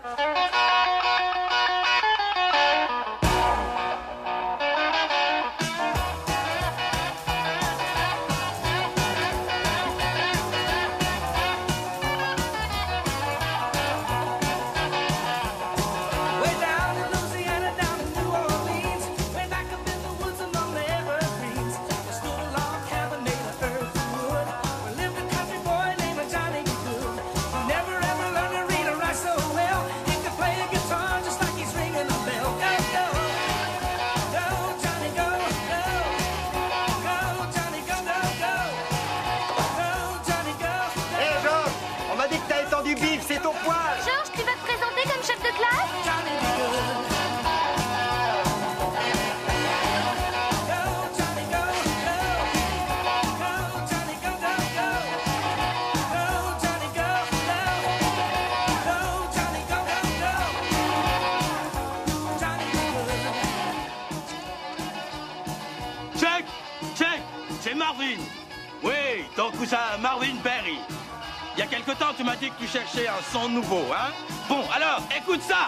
[72.17, 74.11] Tu m'as dit que tu cherchais un son nouveau, hein?
[74.49, 75.67] Bon, alors, écoute ça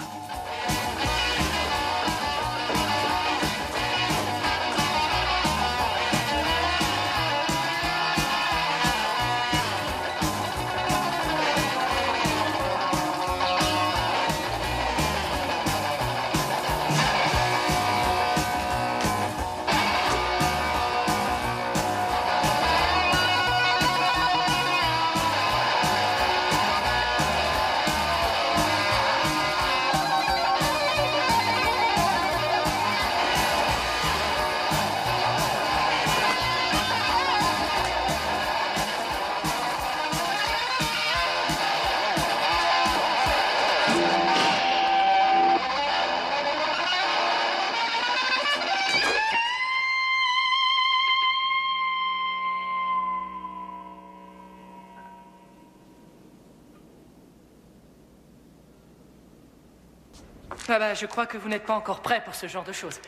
[60.95, 63.01] je crois que vous n'êtes pas encore prêt pour ce genre de choses.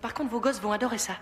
[0.00, 1.14] Par contre, vos gosses vont adorer ça.